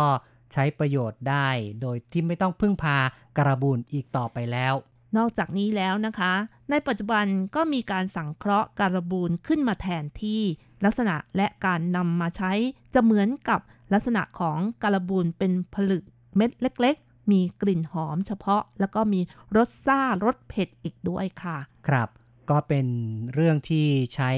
[0.54, 1.48] ใช้ประโยชน์ได้
[1.82, 2.98] โดยที่ไม่ต้องพึ่งพา
[3.38, 4.74] กระบูนอีกต่อไปแล้ว
[5.18, 6.34] นอกจากนี้แล้วนะคะ
[6.70, 10.42] ในปัจจุบันก็มีการสังเคราะห์การบูนขึ้นมาแทนที่
[10.86, 12.52] ลักษณะและการนำมาใช้
[12.94, 13.60] จะเหมือนกับ
[13.94, 16.04] ลักษณะของการบูนเป็นผลึก
[16.38, 19.22] เม็ดเล็กๆ มีกลิ่นหอมเฉพาะ แล้วก็มี
[19.58, 21.58] รสซ่ารสเผ็ดอีกด้วยค่ะ
[21.88, 22.10] ครับ
[22.50, 22.88] ก็เป็น
[23.34, 24.32] เรื่องที่ใช้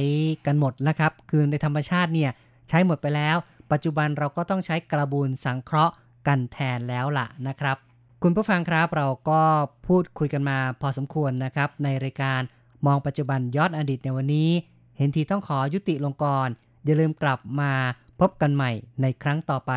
[0.46, 2.32] กันหมดแล้วครับ คือในธรรมชาติเนี่ย
[2.70, 3.38] ใช้หมดไปแล้ว
[3.72, 5.94] ปัจจุบันเราก็ต้องใช้กระบุนสังเคราะห์
[6.28, 7.78] กันแทนแล้วล่ะนะครับ
[8.24, 9.42] คุณผู้ฟังครับเราก็
[9.88, 12.42] พูดคุยกันมาพอสมควรนะครับ ในรายการ
[12.86, 14.50] มองปัจจุบันยอดอดีตในวันนี้
[14.98, 16.50] เห็นทีต้องขอยุติลงก่อน
[16.86, 17.72] อย่าลืมกลับมา
[18.20, 19.72] พบกันใหม่ในครั้งต่อไป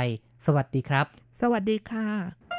[0.47, 1.07] สวัสดีครับ
[1.41, 2.50] สวัสดีค่ะ